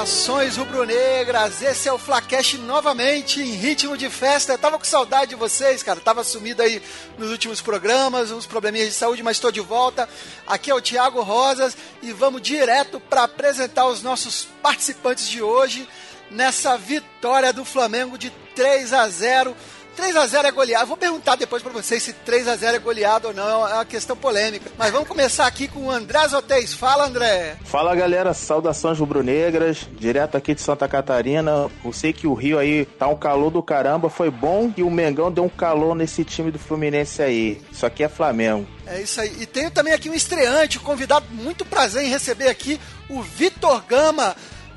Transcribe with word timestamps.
Saudações 0.00 0.56
rubro-negras, 0.56 1.60
esse 1.60 1.86
é 1.86 1.92
o 1.92 1.98
Flacash 1.98 2.54
novamente 2.54 3.42
em 3.42 3.52
ritmo 3.52 3.98
de 3.98 4.08
festa. 4.08 4.54
Eu 4.54 4.58
tava 4.58 4.78
com 4.78 4.84
saudade 4.84 5.30
de 5.30 5.34
vocês, 5.34 5.82
cara. 5.82 6.00
Tava 6.00 6.24
sumido 6.24 6.62
aí 6.62 6.82
nos 7.18 7.30
últimos 7.30 7.60
programas, 7.60 8.30
uns 8.30 8.46
probleminhas 8.46 8.88
de 8.88 8.94
saúde, 8.94 9.22
mas 9.22 9.36
estou 9.36 9.52
de 9.52 9.60
volta. 9.60 10.08
Aqui 10.46 10.70
é 10.70 10.74
o 10.74 10.80
Thiago 10.80 11.20
Rosas 11.20 11.76
e 12.02 12.12
vamos 12.12 12.40
direto 12.40 12.98
para 12.98 13.24
apresentar 13.24 13.88
os 13.88 14.02
nossos 14.02 14.48
participantes 14.62 15.28
de 15.28 15.42
hoje 15.42 15.86
nessa 16.30 16.78
vitória 16.78 17.52
do 17.52 17.64
Flamengo 17.64 18.16
de 18.16 18.30
3 18.54 18.94
a 18.94 19.06
0 19.06 19.54
3 19.90 20.16
a 20.16 20.26
0 20.26 20.48
é 20.48 20.50
goleado. 20.50 20.86
Vou 20.86 20.96
perguntar 20.96 21.36
depois 21.36 21.62
para 21.62 21.72
vocês 21.72 22.02
se 22.02 22.12
3 22.12 22.48
a 22.48 22.56
0 22.56 22.76
é 22.76 22.78
goleado 22.78 23.28
ou 23.28 23.34
não, 23.34 23.66
é 23.68 23.74
uma 23.74 23.84
questão 23.84 24.16
polêmica. 24.16 24.70
Mas 24.78 24.90
vamos 24.90 25.08
começar 25.08 25.46
aqui 25.46 25.68
com 25.68 25.86
o 25.86 25.90
André 25.90 26.26
Zotéis. 26.28 26.72
Fala, 26.72 27.06
André. 27.06 27.56
Fala, 27.64 27.94
galera. 27.94 28.32
Saudações 28.32 28.98
rubro-negras, 28.98 29.88
direto 29.98 30.36
aqui 30.36 30.54
de 30.54 30.60
Santa 30.60 30.88
Catarina. 30.88 31.70
Eu 31.84 31.92
sei 31.92 32.12
que 32.12 32.26
o 32.26 32.34
Rio 32.34 32.58
aí 32.58 32.84
tá 32.84 33.08
um 33.08 33.16
calor 33.16 33.50
do 33.50 33.62
caramba. 33.62 34.08
Foi 34.08 34.30
bom 34.30 34.70
que 34.70 34.82
o 34.82 34.90
Mengão 34.90 35.30
deu 35.30 35.44
um 35.44 35.48
calor 35.48 35.94
nesse 35.94 36.24
time 36.24 36.50
do 36.50 36.58
Fluminense 36.58 37.22
aí. 37.22 37.60
Isso 37.70 37.84
aqui 37.84 38.02
é 38.02 38.08
Flamengo. 38.08 38.66
É 38.86 39.00
isso 39.00 39.20
aí. 39.20 39.36
E 39.40 39.46
tenho 39.46 39.70
também 39.70 39.92
aqui 39.92 40.10
um 40.10 40.14
estreante, 40.14 40.78
um 40.78 40.82
convidado, 40.82 41.26
muito 41.30 41.64
prazer 41.64 42.04
em 42.04 42.08
receber 42.08 42.48
aqui 42.48 42.80
o 43.08 43.22
Vitor 43.22 43.82
Gama 43.86 44.34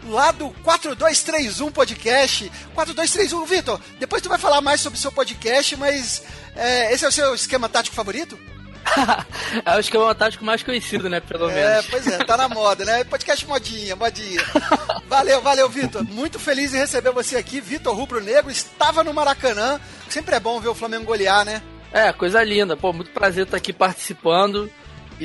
lá 0.09 0.32
do 0.32 0.50
4231 0.64 1.72
Podcast. 1.72 2.52
4231, 2.73 3.46
Vitor, 3.46 3.80
depois 4.00 4.22
tu 4.22 4.30
vai 4.30 4.38
falar 4.38 4.62
mais 4.62 4.82
sobre 4.82 4.98
o 4.98 5.02
seu 5.02 5.12
podcast, 5.12 5.76
mas 5.78 6.23
é, 6.56 6.94
esse 6.94 7.06
é 7.06 7.08
o 7.08 7.12
seu 7.12 7.34
esquema 7.36 7.70
tático 7.70 7.95
favorito? 7.95 8.38
é 9.66 9.76
o 9.76 9.80
esquema 9.80 10.14
tático 10.14 10.44
mais 10.44 10.62
conhecido, 10.62 11.10
né? 11.10 11.20
Pelo 11.20 11.50
é, 11.50 11.54
menos. 11.54 11.86
É, 11.86 11.90
pois 11.90 12.08
é, 12.08 12.18
tá 12.23 12.38
na 12.38 12.50
moda, 12.50 12.84
né? 12.84 13.04
Podcast 13.04 13.45
modinha, 13.48 13.95
modinha. 13.95 14.42
Valeu, 15.08 15.42
valeu, 15.42 15.70
Vitor. 15.70 16.04
Muito 16.04 16.40
feliz 16.40 16.73
em 16.73 16.78
receber 16.78 17.12
você 17.12 17.38
aqui. 17.38 17.62
Vitor 17.62 17.95
Rubro 17.95 18.20
Negro 18.20 18.50
estava 18.50 19.04
no 19.04 19.14
Maracanã. 19.14 19.80
Sempre 20.10 20.36
é 20.36 20.40
bom 20.40 20.60
ver 20.60 20.70
o 20.70 20.76
Flamengo 20.76 21.06
golear, 21.06 21.45
né? 21.45 21.62
É, 21.92 22.12
coisa 22.12 22.44
linda. 22.44 22.76
Pô, 22.76 22.92
muito 22.92 23.12
prazer 23.12 23.44
estar 23.44 23.58
aqui 23.58 23.72
participando. 23.72 24.72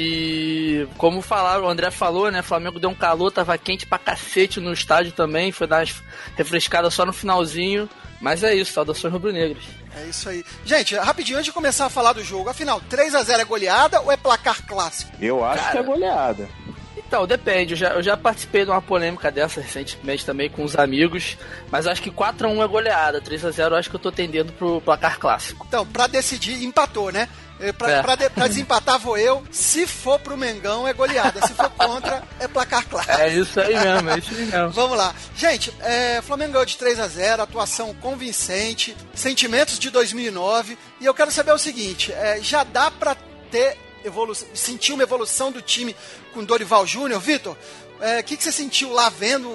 E 0.01 0.87
como 0.97 1.21
falaram, 1.21 1.65
o 1.65 1.69
André 1.69 1.91
falou, 1.91 2.31
né? 2.31 2.41
Flamengo 2.41 2.79
deu 2.79 2.89
um 2.89 2.95
calor, 2.95 3.33
tava 3.33 3.59
quente 3.59 3.85
pra 3.85 3.99
cacete 3.99 4.61
no 4.61 4.73
estádio 4.73 5.11
também. 5.11 5.51
Foi 5.51 5.67
dar 5.67 5.79
umas 5.79 6.01
refrescadas 6.37 6.95
só 6.95 7.05
no 7.05 7.13
finalzinho. 7.13 7.91
Mas 8.21 8.45
é 8.45 8.55
isso, 8.55 8.73
saudações 8.73 9.13
rubro-negras. 9.13 9.65
É 9.97 10.05
isso 10.05 10.29
aí. 10.29 10.45
Gente, 10.65 10.95
rapidinho, 10.95 11.39
antes 11.39 11.47
de 11.47 11.53
começar 11.53 11.87
a 11.87 11.91
falar 11.91 12.13
do 12.13 12.23
jogo, 12.23 12.49
afinal, 12.49 12.81
3 12.89 13.13
a 13.13 13.25
0 13.25 13.43
é 13.43 13.45
goleada 13.45 14.01
ou 14.01 14.13
é 14.13 14.17
placar 14.17 14.65
clássico? 14.65 15.11
Eu 15.21 15.45
acho 15.45 15.65
Cara, 15.65 15.73
que 15.73 15.79
é 15.79 15.83
goleada. 15.83 16.49
Então, 16.97 17.27
depende. 17.27 17.73
Eu 17.73 17.77
já, 17.77 17.89
eu 17.95 18.03
já 18.03 18.17
participei 18.17 18.65
de 18.65 18.71
uma 18.71 18.83
polêmica 18.83 19.33
dessa 19.33 19.61
recentemente 19.61 20.25
também 20.25 20.49
com 20.49 20.63
os 20.63 20.77
amigos, 20.77 21.37
mas 21.73 21.89
acho 21.89 22.03
que 22.03 22.11
4x1 22.11 22.63
é 22.63 22.69
goleada. 22.69 23.21
3x0 23.21 23.73
acho 23.73 23.91
que 23.91 23.97
eu 23.97 24.01
tô 24.01 24.13
tendendo 24.13 24.53
pro 24.53 24.81
placar 24.81 25.19
clássico. 25.19 25.67
Então, 25.69 25.85
pra 25.85 26.07
decidir, 26.07 26.63
empatou, 26.63 27.11
né? 27.11 27.29
É, 27.61 27.73
pra, 27.73 27.91
é. 27.91 28.03
pra, 28.03 28.15
de, 28.15 28.31
pra, 28.31 28.47
desempatar 28.47 28.99
vou 28.99 29.19
eu. 29.19 29.43
Se 29.51 29.87
for 29.87 30.19
pro 30.19 30.37
Mengão, 30.37 30.87
é 30.87 30.93
goleada. 30.93 31.45
Se 31.47 31.55
for 31.55 31.71
contra, 31.71 32.23
é 32.39 32.47
placar 32.47 32.87
clássico. 32.87 33.21
É 33.21 33.35
isso 33.35 33.61
aí 33.61 33.75
mesmo, 33.75 34.11
é 34.11 34.19
isso 34.19 34.31
aí 34.31 34.47
mesmo. 34.47 34.71
Vamos 34.71 34.97
lá. 34.97 35.15
Gente, 35.37 35.75
é, 35.81 36.23
Flamengo 36.23 36.53
ganhou 36.53 36.67
de 36.67 36.77
3 36.77 37.01
a 37.01 37.09
0 37.09 37.43
atuação 37.43 37.95
convincente, 37.95 38.97
sentimentos 39.15 39.79
de 39.79 39.91
2009. 39.91 40.79
E 41.01 41.07
eu 41.07 41.15
quero 41.15 41.31
saber 41.31 41.53
o 41.53 41.59
seguinte: 41.59 42.13
é, 42.13 42.41
já 42.41 42.63
dá 42.63 42.91
pra 42.91 43.17
ter 43.51 43.77
evolução, 44.05 44.49
sentir 44.55 44.93
uma 44.93 45.03
evolução 45.03 45.51
do 45.51 45.61
time 45.61 45.97
com 46.33 46.45
Dorival 46.45 46.87
Júnior? 46.87 47.21
Vitor, 47.21 47.57
o 48.01 48.05
é, 48.05 48.23
que, 48.23 48.37
que 48.37 48.43
você 48.43 48.53
sentiu 48.53 48.93
lá 48.93 49.09
vendo 49.09 49.49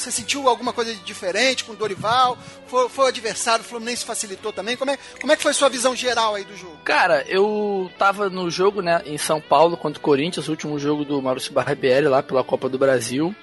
você 0.00 0.10
sentiu 0.10 0.48
alguma 0.48 0.72
coisa 0.72 0.94
diferente 0.94 1.64
com 1.64 1.72
o 1.72 1.76
Dorival? 1.76 2.38
Foi, 2.66 2.88
foi 2.88 3.04
o 3.06 3.08
adversário, 3.08 3.64
o 3.64 3.68
Fluminense 3.68 4.04
facilitou 4.04 4.52
também? 4.52 4.76
Como 4.76 4.90
é, 4.90 4.98
como 5.20 5.32
é 5.32 5.36
que 5.36 5.42
foi 5.42 5.52
sua 5.52 5.68
visão 5.68 5.94
geral 5.94 6.34
aí 6.34 6.44
do 6.44 6.56
jogo? 6.56 6.78
Cara, 6.84 7.24
eu 7.28 7.90
tava 7.98 8.28
no 8.28 8.50
jogo, 8.50 8.80
né, 8.80 9.02
em 9.06 9.18
São 9.18 9.40
Paulo 9.40 9.76
contra 9.76 9.98
o 9.98 10.02
Corinthians, 10.02 10.48
o 10.48 10.50
último 10.50 10.78
jogo 10.78 11.04
do 11.04 11.20
Maurício 11.20 11.52
Barbieri 11.52 12.06
lá 12.06 12.22
pela 12.22 12.44
Copa 12.44 12.68
do 12.68 12.78
Brasil. 12.78 13.34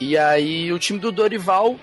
E 0.00 0.16
aí 0.16 0.72
o 0.72 0.78
time 0.78 0.98
do 0.98 1.10
Dorival, 1.10 1.78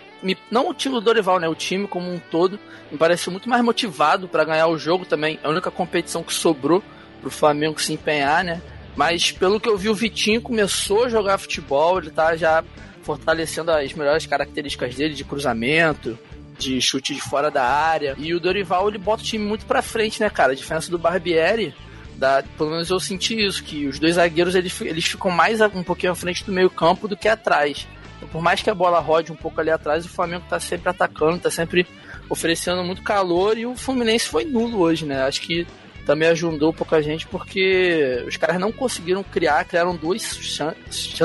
não 0.49 0.69
o 0.69 0.73
time 0.73 0.95
do 0.95 1.01
Dorival, 1.01 1.39
né, 1.39 1.47
o 1.47 1.55
time 1.55 1.87
como 1.87 2.11
um 2.11 2.19
todo, 2.19 2.59
me 2.91 2.97
pareceu 2.97 3.31
muito 3.31 3.49
mais 3.49 3.63
motivado 3.63 4.27
para 4.27 4.43
ganhar 4.43 4.67
o 4.67 4.77
jogo 4.77 5.05
também. 5.05 5.39
A 5.43 5.49
única 5.49 5.69
competição 5.69 6.23
que 6.23 6.33
sobrou 6.33 6.83
pro 7.21 7.31
Flamengo 7.31 7.81
se 7.81 7.93
empenhar, 7.93 8.43
né? 8.43 8.61
Mas 8.95 9.31
pelo 9.31 9.59
que 9.59 9.67
eu 9.67 9.77
vi, 9.77 9.89
o 9.89 9.95
Vitinho 9.95 10.41
começou 10.41 11.05
a 11.05 11.09
jogar 11.09 11.37
futebol, 11.37 11.97
ele 11.97 12.11
tá 12.11 12.35
já 12.35 12.63
fortalecendo 13.05 13.71
as 13.71 13.93
melhores 13.93 14.25
características 14.25 14.95
dele 14.95 15.13
de 15.13 15.23
cruzamento, 15.23 16.17
de 16.57 16.81
chute 16.81 17.13
de 17.13 17.21
fora 17.21 17.51
da 17.51 17.63
área. 17.63 18.15
E 18.17 18.33
o 18.33 18.39
Dorival 18.39 18.89
ele 18.89 18.97
bota 18.97 19.21
o 19.21 19.25
time 19.25 19.45
muito 19.45 19.65
pra 19.65 19.81
frente, 19.81 20.19
né, 20.19 20.29
cara? 20.29 20.53
A 20.53 20.55
diferença 20.55 20.89
do 20.89 20.97
Barbieri, 20.97 21.73
da, 22.15 22.43
pelo 22.57 22.71
menos 22.71 22.89
eu 22.89 22.99
senti 22.99 23.45
isso, 23.45 23.63
que 23.63 23.85
os 23.85 23.99
dois 23.99 24.15
zagueiros 24.15 24.55
eles, 24.55 24.81
eles 24.81 25.05
ficam 25.05 25.29
mais 25.29 25.61
um 25.61 25.83
pouquinho 25.83 26.13
à 26.13 26.15
frente 26.15 26.43
do 26.43 26.51
meio-campo 26.51 27.07
do 27.07 27.15
que 27.15 27.27
atrás. 27.27 27.87
Então, 28.17 28.27
por 28.29 28.41
mais 28.41 28.61
que 28.61 28.69
a 28.69 28.75
bola 28.75 28.99
rode 28.99 29.31
um 29.31 29.35
pouco 29.35 29.61
ali 29.61 29.69
atrás, 29.69 30.03
o 30.05 30.09
Flamengo 30.09 30.45
tá 30.49 30.59
sempre 30.59 30.89
atacando, 30.89 31.39
tá 31.39 31.51
sempre 31.51 31.85
oferecendo 32.27 32.83
muito 32.83 33.03
calor 33.03 33.55
e 33.55 33.67
o 33.67 33.75
Fluminense 33.75 34.27
foi 34.27 34.45
nulo 34.45 34.79
hoje, 34.79 35.05
né? 35.05 35.21
Acho 35.23 35.41
que 35.41 35.67
também 36.07 36.29
ajudou 36.29 36.73
pouca 36.73 37.01
gente 37.01 37.27
porque 37.27 38.23
os 38.27 38.37
caras 38.37 38.59
não 38.59 38.71
conseguiram 38.71 39.23
criar, 39.23 39.65
criaram 39.65 39.95
duas 39.95 40.21
chances 40.21 41.19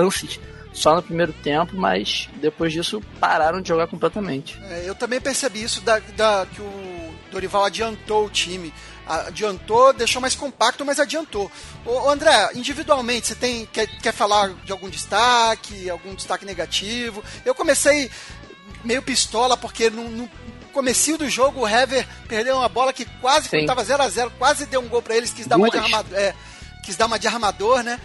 só 0.72 0.94
no 0.94 1.02
primeiro 1.02 1.32
tempo, 1.32 1.76
mas 1.76 2.28
depois 2.36 2.72
disso 2.72 3.02
pararam 3.18 3.60
de 3.60 3.68
jogar 3.68 3.86
completamente. 3.86 4.58
É, 4.70 4.88
eu 4.88 4.94
também 4.94 5.20
percebi 5.20 5.62
isso 5.62 5.80
da, 5.80 5.98
da, 6.16 6.46
que 6.46 6.60
o 6.60 7.14
Dorival 7.30 7.64
adiantou 7.64 8.26
o 8.26 8.30
time. 8.30 8.72
Adiantou, 9.06 9.92
deixou 9.92 10.20
mais 10.20 10.36
compacto, 10.36 10.84
mas 10.84 11.00
adiantou. 11.00 11.50
Ô, 11.84 12.08
André, 12.08 12.50
individualmente, 12.54 13.26
você 13.26 13.34
tem 13.34 13.66
quer, 13.66 13.86
quer 13.86 14.12
falar 14.12 14.50
de 14.64 14.70
algum 14.70 14.88
destaque, 14.88 15.90
algum 15.90 16.14
destaque 16.14 16.44
negativo? 16.44 17.22
Eu 17.44 17.54
comecei 17.54 18.08
meio 18.84 19.02
pistola, 19.02 19.56
porque 19.56 19.90
no, 19.90 20.08
no 20.08 20.30
comecinho 20.72 21.18
do 21.18 21.28
jogo 21.28 21.60
o 21.60 21.68
Hever 21.68 22.06
perdeu 22.28 22.56
uma 22.56 22.68
bola 22.68 22.92
que 22.92 23.04
quase, 23.20 23.48
Sim. 23.48 23.58
quando 23.58 23.66
tava 23.66 23.84
0 23.84 24.02
a 24.02 24.08
0 24.08 24.32
quase 24.38 24.66
deu 24.66 24.80
um 24.80 24.88
gol 24.88 25.02
para 25.02 25.16
eles, 25.16 25.32
quis 25.32 25.46
dar, 25.46 25.56
uma 25.56 25.68
de 25.68 25.78
armador, 25.78 26.16
é, 26.16 26.34
quis 26.84 26.96
dar 26.96 27.06
uma 27.06 27.18
de 27.18 27.26
armador, 27.26 27.82
né? 27.82 27.98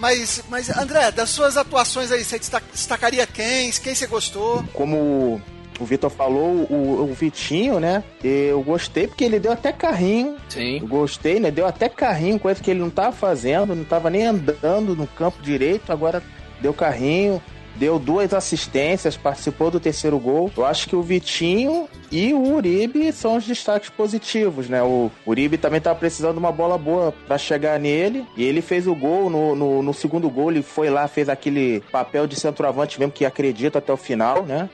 Mas, 0.00 0.42
mas, 0.48 0.70
André, 0.70 1.12
das 1.12 1.28
suas 1.28 1.58
atuações 1.58 2.10
aí, 2.10 2.24
você 2.24 2.38
destacaria 2.38 3.26
quem? 3.26 3.70
Quem 3.70 3.94
você 3.94 4.06
gostou? 4.06 4.64
Como 4.72 5.40
o 5.78 5.84
Vitor 5.84 6.10
falou, 6.10 6.66
o, 6.70 7.10
o, 7.10 7.14
Vitinho, 7.14 7.78
né? 7.78 8.02
Eu 8.24 8.62
gostei 8.62 9.06
porque 9.06 9.24
ele 9.24 9.38
deu 9.38 9.52
até 9.52 9.72
carrinho. 9.72 10.36
Sim. 10.48 10.78
Eu 10.80 10.88
gostei, 10.88 11.38
né? 11.38 11.50
Deu 11.50 11.66
até 11.66 11.86
carrinho, 11.88 12.38
coisa 12.38 12.62
que 12.62 12.70
ele 12.70 12.80
não 12.80 12.88
tava 12.88 13.12
fazendo, 13.12 13.74
não 13.74 13.84
tava 13.84 14.08
nem 14.08 14.26
andando 14.26 14.96
no 14.96 15.06
campo 15.06 15.42
direito, 15.42 15.92
agora 15.92 16.22
deu 16.62 16.72
carrinho 16.72 17.40
deu 17.76 17.98
duas 17.98 18.34
assistências, 18.34 19.16
participou 19.16 19.70
do 19.70 19.80
terceiro 19.80 20.18
gol. 20.18 20.50
Eu 20.56 20.64
acho 20.64 20.88
que 20.88 20.96
o 20.96 21.02
Vitinho 21.02 21.88
e 22.10 22.32
o 22.32 22.54
Uribe 22.54 23.12
são 23.12 23.36
os 23.36 23.46
destaques 23.46 23.90
positivos, 23.90 24.68
né? 24.68 24.82
O 24.82 25.10
Uribe 25.26 25.56
também 25.56 25.80
tá 25.80 25.94
precisando 25.94 26.34
de 26.34 26.38
uma 26.38 26.52
bola 26.52 26.76
boa 26.76 27.12
para 27.26 27.38
chegar 27.38 27.78
nele. 27.78 28.26
E 28.36 28.44
ele 28.44 28.60
fez 28.60 28.86
o 28.86 28.94
gol. 28.94 29.30
No, 29.30 29.54
no, 29.54 29.82
no, 29.82 29.94
segundo 29.94 30.28
gol, 30.28 30.50
ele 30.50 30.62
foi 30.62 30.90
lá, 30.90 31.06
fez 31.08 31.28
aquele 31.28 31.80
papel 31.92 32.26
de 32.26 32.36
centroavante 32.36 32.98
mesmo 32.98 33.12
que 33.12 33.24
acredita 33.24 33.78
até 33.78 33.92
o 33.92 33.96
final, 33.96 34.44
né? 34.44 34.68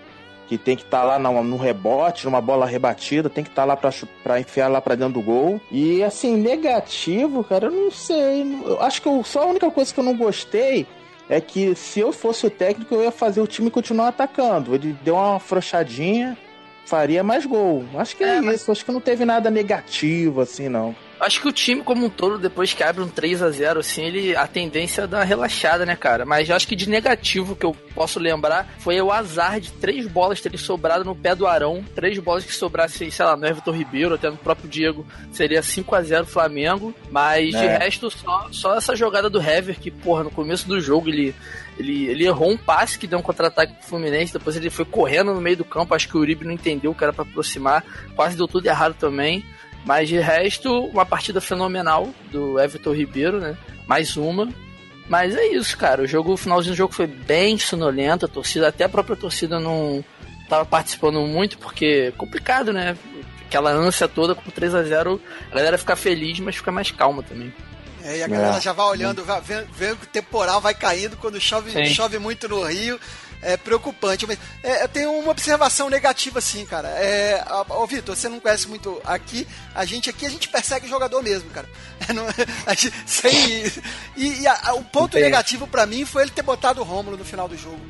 Que 0.48 0.56
tem 0.56 0.76
que 0.76 0.82
estar 0.82 1.00
tá 1.00 1.04
lá 1.04 1.18
no, 1.18 1.42
no, 1.42 1.56
rebote, 1.56 2.24
numa 2.24 2.40
bola 2.40 2.66
rebatida, 2.66 3.28
tem 3.28 3.42
que 3.42 3.50
estar 3.50 3.62
tá 3.62 3.66
lá 3.66 3.76
para 3.76 4.40
enfiar 4.40 4.68
lá 4.68 4.80
para 4.80 4.94
dentro 4.94 5.14
do 5.14 5.22
gol. 5.22 5.60
E 5.70 6.02
assim, 6.02 6.36
negativo, 6.36 7.42
cara, 7.42 7.66
eu 7.66 7.72
não 7.72 7.90
sei. 7.90 8.42
Eu 8.64 8.80
acho 8.80 9.02
que 9.02 9.08
eu, 9.08 9.22
só 9.24 9.42
a 9.42 9.46
única 9.46 9.70
coisa 9.70 9.92
que 9.92 9.98
eu 9.98 10.04
não 10.04 10.16
gostei 10.16 10.86
é 11.28 11.40
que 11.40 11.74
se 11.74 12.00
eu 12.00 12.12
fosse 12.12 12.46
o 12.46 12.50
técnico, 12.50 12.94
eu 12.94 13.02
ia 13.02 13.10
fazer 13.10 13.40
o 13.40 13.46
time 13.46 13.70
continuar 13.70 14.08
atacando. 14.08 14.74
Ele 14.74 14.96
deu 15.02 15.14
uma 15.14 15.36
afrouxadinha, 15.36 16.36
faria 16.86 17.22
mais 17.22 17.44
gol. 17.44 17.84
Acho 17.96 18.16
que 18.16 18.24
é, 18.24 18.28
é 18.28 18.38
isso. 18.38 18.44
Mas... 18.44 18.68
Acho 18.68 18.84
que 18.84 18.92
não 18.92 19.00
teve 19.00 19.24
nada 19.24 19.50
negativo, 19.50 20.40
assim, 20.40 20.68
não. 20.68 20.94
Acho 21.18 21.40
que 21.40 21.48
o 21.48 21.52
time 21.52 21.82
como 21.82 22.06
um 22.06 22.10
todo, 22.10 22.38
depois 22.38 22.74
que 22.74 22.82
abre 22.82 23.02
um 23.02 23.08
3 23.08 23.42
a 23.42 23.50
0 23.50 23.80
assim, 23.80 24.04
ele, 24.04 24.36
a 24.36 24.46
tendência 24.46 25.02
é 25.02 25.06
dar 25.06 25.24
relaxada, 25.24 25.86
né, 25.86 25.96
cara? 25.96 26.26
Mas 26.26 26.50
acho 26.50 26.68
que 26.68 26.76
de 26.76 26.88
negativo 26.88 27.56
que 27.56 27.64
eu 27.64 27.74
posso 27.94 28.20
lembrar 28.20 28.68
foi 28.78 29.00
o 29.00 29.10
azar 29.10 29.58
de 29.58 29.72
três 29.72 30.06
bolas 30.06 30.40
terem 30.40 30.58
sobrado 30.58 31.04
no 31.04 31.16
pé 31.16 31.34
do 31.34 31.46
Arão. 31.46 31.82
Três 31.94 32.18
bolas 32.18 32.44
que 32.44 32.54
sobrassem, 32.54 33.10
sei 33.10 33.24
lá, 33.24 33.36
no 33.36 33.46
Everton 33.46 33.70
Ribeiro, 33.72 34.14
até 34.14 34.28
no 34.28 34.36
próprio 34.36 34.68
Diego, 34.68 35.06
seria 35.32 35.62
5 35.62 35.94
a 35.94 36.02
0 36.02 36.26
Flamengo. 36.26 36.94
Mas 37.10 37.54
é. 37.54 37.60
de 37.60 37.66
resto, 37.66 38.10
só, 38.10 38.48
só 38.50 38.76
essa 38.76 38.94
jogada 38.94 39.30
do 39.30 39.40
Hever, 39.40 39.80
que, 39.80 39.90
porra, 39.90 40.24
no 40.24 40.30
começo 40.30 40.68
do 40.68 40.78
jogo 40.80 41.08
ele, 41.08 41.34
ele, 41.78 42.06
ele 42.06 42.26
errou 42.26 42.50
um 42.50 42.58
passe 42.58 42.98
que 42.98 43.06
deu 43.06 43.18
um 43.18 43.22
contra-ataque 43.22 43.72
pro 43.74 43.86
Fluminense, 43.86 44.34
depois 44.34 44.54
ele 44.56 44.68
foi 44.68 44.84
correndo 44.84 45.32
no 45.32 45.40
meio 45.40 45.56
do 45.56 45.64
campo, 45.64 45.94
acho 45.94 46.08
que 46.08 46.16
o 46.16 46.20
Uribe 46.20 46.44
não 46.44 46.52
entendeu 46.52 46.94
que 46.94 47.02
era 47.02 47.12
para 47.12 47.22
aproximar, 47.22 47.82
quase 48.14 48.36
deu 48.36 48.46
tudo 48.46 48.66
errado 48.66 48.94
também. 48.94 49.44
Mas 49.86 50.08
de 50.08 50.18
resto, 50.18 50.86
uma 50.86 51.06
partida 51.06 51.40
fenomenal 51.40 52.12
do 52.32 52.58
Everton 52.58 52.92
Ribeiro, 52.92 53.38
né? 53.38 53.56
Mais 53.86 54.16
uma. 54.16 54.48
Mas 55.08 55.36
é 55.36 55.46
isso, 55.46 55.78
cara. 55.78 56.02
O 56.02 56.06
jogo, 56.08 56.32
o 56.32 56.36
finalzinho 56.36 56.74
do 56.74 56.76
jogo 56.76 56.92
foi 56.92 57.06
bem 57.06 57.56
sonolento, 57.56 58.26
a 58.26 58.28
torcida, 58.28 58.66
até 58.66 58.84
a 58.84 58.88
própria 58.88 59.16
torcida 59.16 59.60
não 59.60 60.04
tava 60.48 60.64
participando 60.64 61.20
muito, 61.20 61.56
porque 61.58 62.08
é 62.08 62.10
complicado, 62.10 62.72
né? 62.72 62.96
Aquela 63.46 63.70
ânsia 63.70 64.08
toda 64.08 64.34
com 64.34 64.50
3 64.50 64.74
a 64.74 64.82
0 64.82 65.20
a 65.52 65.54
galera 65.54 65.78
fica 65.78 65.94
feliz, 65.94 66.40
mas 66.40 66.56
fica 66.56 66.72
mais 66.72 66.90
calma 66.90 67.22
também. 67.22 67.54
É, 68.02 68.18
e 68.18 68.22
a 68.24 68.28
galera 68.28 68.56
é. 68.56 68.60
já 68.60 68.72
vai 68.72 68.86
olhando, 68.86 69.24
vai, 69.24 69.40
vendo, 69.40 69.68
vendo, 69.72 69.98
que 69.98 70.06
o 70.06 70.08
temporal 70.08 70.60
vai 70.60 70.74
caindo 70.74 71.16
quando 71.16 71.40
chove, 71.40 71.86
chove 71.86 72.18
muito 72.18 72.48
no 72.48 72.64
Rio. 72.64 72.98
É 73.42 73.56
preocupante. 73.56 74.26
Mas 74.26 74.38
é, 74.62 74.84
eu 74.84 74.88
tenho 74.88 75.12
uma 75.12 75.30
observação 75.30 75.88
negativa, 75.88 76.38
assim, 76.38 76.64
cara. 76.66 76.88
É, 76.88 77.44
ô, 77.68 77.86
Vitor, 77.86 78.16
você 78.16 78.28
não 78.28 78.40
conhece 78.40 78.68
muito 78.68 79.00
aqui. 79.04 79.46
A 79.74 79.84
gente 79.84 80.10
aqui, 80.10 80.26
a 80.26 80.30
gente 80.30 80.48
persegue 80.48 80.86
o 80.86 80.88
jogador 80.88 81.22
mesmo, 81.22 81.50
cara. 81.50 81.68
É, 82.08 82.12
não, 82.12 82.24
gente, 82.76 82.92
sem, 83.06 83.64
e, 84.16 84.42
e 84.42 84.46
a, 84.46 84.74
o 84.74 84.84
ponto 84.84 85.18
negativo 85.18 85.66
para 85.66 85.86
mim 85.86 86.04
foi 86.04 86.22
ele 86.22 86.30
ter 86.30 86.42
botado 86.42 86.80
o 86.80 86.84
Rômulo 86.84 87.16
no 87.16 87.24
final 87.24 87.48
do 87.48 87.56
jogo. 87.56 87.80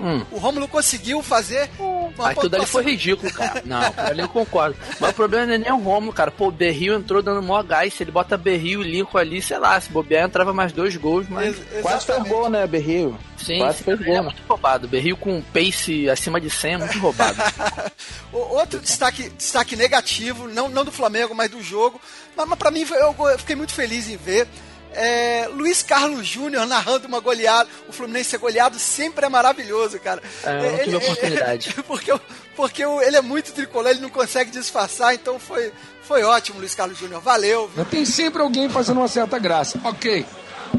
Hum. 0.00 0.24
O 0.30 0.38
Romulo 0.38 0.68
conseguiu 0.68 1.22
fazer. 1.22 1.68
Uma 1.78 2.30
Aquilo 2.30 2.48
dali 2.48 2.66
foi 2.66 2.84
ridículo, 2.84 3.32
cara. 3.32 3.62
Não, 3.64 3.80
ali 3.96 4.20
eu 4.20 4.28
concordo. 4.28 4.76
Mas 5.00 5.10
o 5.10 5.14
problema 5.14 5.46
não 5.46 5.54
é 5.54 5.58
nem 5.58 5.72
o 5.72 5.78
Romulo, 5.78 6.12
cara. 6.12 6.30
Pô, 6.30 6.48
o 6.48 6.52
Berril 6.52 6.94
entrou 6.94 7.20
dando 7.20 7.42
mó 7.42 7.62
gás. 7.62 7.94
Se 7.94 8.04
ele 8.04 8.12
bota 8.12 8.36
Berril 8.36 8.82
e 8.82 8.90
Lincoln 8.90 9.18
ali, 9.18 9.42
sei 9.42 9.58
lá, 9.58 9.80
se 9.80 9.90
bobear, 9.90 10.24
entrava 10.24 10.54
mais 10.54 10.72
dois 10.72 10.96
gols, 10.96 11.28
mas. 11.28 11.56
Ex 11.72 11.82
Quase 11.82 12.06
fez 12.06 12.22
gol, 12.22 12.48
né, 12.48 12.66
Berril? 12.66 13.16
Sim, 13.38 13.58
Quase 13.58 13.82
fez 13.82 13.98
gol. 14.00 14.14
É 14.14 14.20
muito 14.20 14.42
roubado. 14.48 14.88
Berril 14.88 15.16
com 15.16 15.40
pace 15.40 16.08
acima 16.10 16.40
de 16.40 16.50
100 16.50 16.74
é 16.74 16.78
muito 16.78 16.98
roubado. 16.98 17.38
Outro 18.32 18.80
destaque, 18.80 19.30
destaque 19.30 19.76
negativo, 19.76 20.48
não, 20.48 20.68
não 20.68 20.84
do 20.84 20.92
Flamengo, 20.92 21.34
mas 21.34 21.50
do 21.50 21.62
jogo. 21.62 22.00
Mas, 22.36 22.48
mas 22.48 22.58
pra 22.58 22.70
mim, 22.70 22.86
eu, 22.90 23.14
eu 23.28 23.38
fiquei 23.38 23.56
muito 23.56 23.72
feliz 23.72 24.08
em 24.08 24.16
ver 24.16 24.46
é, 24.92 25.48
Luiz 25.52 25.82
Carlos 25.82 26.26
Júnior 26.26 26.66
narrando 26.66 27.06
uma 27.06 27.20
goleada. 27.20 27.68
O 27.88 27.92
Fluminense 27.92 28.30
ser 28.30 28.38
goleado 28.38 28.78
sempre 28.78 29.26
é 29.26 29.28
maravilhoso, 29.28 29.98
cara. 30.00 30.22
É, 30.44 30.84
tive 30.84 30.96
oportunidade. 30.96 31.74
porque 31.86 32.12
porque 32.56 32.82
ele 32.82 33.16
é 33.16 33.22
muito 33.22 33.52
tricolor, 33.52 33.88
ele 33.88 34.00
não 34.00 34.10
consegue 34.10 34.50
disfarçar, 34.50 35.14
então 35.14 35.38
foi, 35.38 35.72
foi 36.02 36.24
ótimo, 36.24 36.58
Luiz 36.58 36.74
Carlos 36.74 36.98
Júnior. 36.98 37.20
Valeu. 37.20 37.68
Viu? 37.68 37.84
Tem 37.84 38.04
sempre 38.04 38.42
alguém 38.42 38.68
fazendo 38.68 38.98
uma 38.98 39.06
certa 39.06 39.38
graça. 39.38 39.80
Ok. 39.84 40.26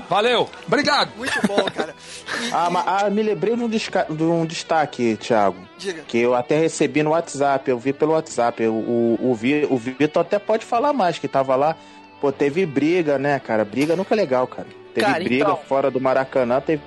Valeu, 0.10 0.50
obrigado. 0.68 1.12
Muito 1.16 1.48
bom, 1.48 1.64
cara. 1.74 1.96
E, 2.42 2.50
ah, 2.54 2.70
mas, 2.70 2.84
ah, 2.88 3.10
me 3.10 3.22
lembrei 3.24 3.56
de 3.56 3.64
um, 3.64 3.70
de 3.70 4.24
um 4.24 4.46
destaque, 4.46 5.18
Thiago. 5.18 5.58
Diga. 5.78 6.04
Que 6.08 6.18
eu 6.18 6.34
até 6.36 6.58
recebi 6.58 7.04
no 7.04 7.12
WhatsApp, 7.12 7.70
eu 7.70 7.80
vi 7.80 7.94
pelo 7.94 8.14
WhatsApp. 8.14 8.66
O, 8.68 8.74
o, 8.74 9.18
o, 9.22 9.74
o 9.74 9.78
Vitor 9.78 10.22
até 10.22 10.40
pode 10.40 10.66
falar 10.66 10.94
mais, 10.94 11.20
que 11.20 11.28
tava 11.28 11.56
lá 11.56 11.76
Pô, 12.20 12.32
teve 12.32 12.66
briga, 12.66 13.18
né, 13.18 13.40
cara? 13.40 13.64
Briga 13.64 13.96
nunca 13.96 14.14
é 14.14 14.18
legal, 14.18 14.46
cara. 14.46 14.68
Teve 14.94 15.06
cara, 15.06 15.24
briga 15.24 15.44
então, 15.44 15.58
fora 15.58 15.90
do 15.90 16.02
Maracanã, 16.02 16.60
teve 16.60 16.84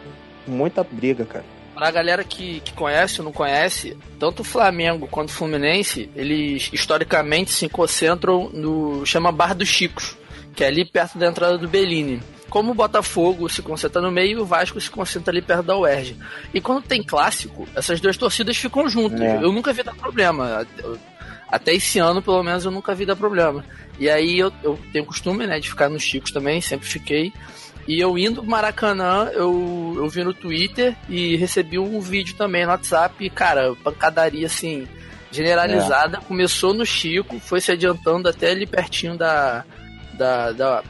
muita 0.47 0.85
briga, 0.85 1.25
cara. 1.25 1.45
Pra 1.75 1.91
galera 1.91 2.23
que, 2.23 2.61
que 2.61 2.73
conhece 2.75 3.21
ou 3.21 3.25
não 3.25 3.33
conhece, 3.33 3.97
tanto 4.19 4.41
o 4.41 4.45
Flamengo 4.45 5.09
quanto 5.09 5.31
o 5.31 5.33
Fluminense, 5.33 6.11
eles 6.15 6.69
historicamente 6.73 7.51
se 7.51 7.69
concentram 7.69 8.51
no. 8.53 9.07
chama 9.07 9.33
Bar 9.33 9.55
dos 9.55 9.69
Chicos, 9.69 10.17
que 10.55 10.63
é 10.63 10.67
ali 10.67 10.85
perto 10.85 11.17
da 11.17 11.27
entrada 11.27 11.57
do 11.57 11.67
Bellini. 11.67 12.21
Como 12.53 12.73
o 12.73 12.75
Botafogo 12.75 13.49
se 13.49 13.63
concentra 13.63 14.03
no 14.03 14.11
meio, 14.11 14.43
o 14.43 14.45
Vasco 14.45 14.79
se 14.79 14.91
concentra 14.91 15.33
ali 15.33 15.41
perto 15.41 15.63
da 15.63 15.75
UERJ. 15.75 16.19
E 16.53 16.61
quando 16.61 16.83
tem 16.83 17.03
clássico, 17.03 17.67
essas 17.75 17.99
duas 17.99 18.15
torcidas 18.15 18.59
ficam 18.59 18.87
juntas. 18.91 19.23
É. 19.23 19.37
Eu 19.37 19.51
nunca 19.51 19.73
vi 19.73 19.83
dar 19.83 19.95
problema. 19.95 20.67
Até 21.49 21.73
esse 21.73 21.99
ano, 21.99 22.21
pelo 22.21 22.43
menos, 22.43 22.67
eu 22.67 22.71
nunca 22.71 22.95
vi 22.95 23.07
dar 23.07 23.17
problema. 23.17 23.65
E 23.99 24.07
aí 24.11 24.39
eu, 24.39 24.53
eu 24.63 24.79
tenho 24.93 25.07
costume, 25.07 25.47
né, 25.47 25.59
de 25.61 25.71
ficar 25.71 25.89
nos 25.89 26.03
Chicos 26.03 26.31
também, 26.31 26.61
sempre 26.61 26.87
fiquei. 26.87 27.33
E 27.89 27.99
eu 27.99 28.19
indo 28.19 28.43
pro 28.43 28.51
Maracanã, 28.51 29.31
eu, 29.33 29.95
eu 29.97 30.07
vi 30.11 30.23
no 30.23 30.35
Twitter 30.35 30.95
e 31.09 31.37
recebi 31.37 31.79
um 31.79 32.03
vídeo 32.03 32.35
também 32.37 32.67
no 32.67 32.71
WhatsApp. 32.71 33.25
E, 33.25 33.31
cara, 33.31 33.75
pancadaria 33.83 34.45
assim, 34.45 34.87
generalizada. 35.31 36.19
É. 36.19 36.21
Começou 36.21 36.75
no 36.75 36.85
Chico, 36.85 37.41
foi 37.41 37.63
se 37.63 37.73
adiantando 37.73 38.29
até 38.29 38.51
ali 38.51 38.67
pertinho 38.67 39.17
da, 39.17 39.65
da, 40.13 40.53
da, 40.53 40.85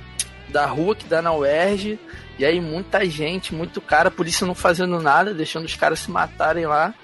da 0.49 0.67
rua 0.67 0.95
que 0.95 1.07
dá 1.07 1.23
na 1.23 1.33
UERJ. 1.35 1.99
E 2.39 2.45
aí 2.45 2.61
muita 2.61 3.05
gente, 3.05 3.55
muito 3.55 3.81
cara, 3.81 4.11
polícia 4.11 4.47
não 4.47 4.55
fazendo 4.55 5.01
nada, 5.01 5.35
deixando 5.35 5.65
os 5.65 5.77
caras 5.77 6.01
se 6.01 6.11
matarem 6.11 6.67
lá. 6.67 6.95